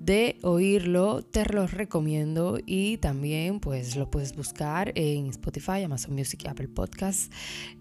de 0.00 0.38
oírlo, 0.42 1.22
te 1.22 1.44
lo 1.44 1.66
recomiendo 1.66 2.58
y 2.64 2.96
también 2.96 3.60
pues 3.60 3.96
lo 3.96 4.10
puedes 4.10 4.34
buscar 4.34 4.92
en 4.96 5.26
Spotify, 5.26 5.82
Amazon 5.84 6.14
Music 6.14 6.42
y 6.44 6.48
Apple 6.48 6.68
Podcasts. 6.68 7.30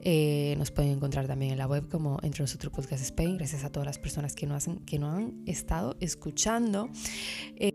Eh, 0.02 0.54
nos 0.58 0.70
pueden 0.70 0.92
encontrar 0.92 1.28
también 1.28 1.54
en 1.54 1.58
la 1.58 1.66
web 1.66 1.88
como 1.90 2.20
Entre 2.24 2.44
Nosotros 2.44 2.74
Podcast 2.74 3.02
Spain. 3.04 3.38
Gracias 3.38 3.64
a 3.64 3.72
todas 3.72 3.88
las 3.88 4.00
personas 4.00 4.36
que 4.36 4.46
no, 4.46 4.56
hacen, 4.56 4.80
que 4.80 5.00
no 5.00 5.10
han 5.10 5.42
estado 5.62 5.96
escuchando. 6.00 6.90
Eh, 7.56 7.72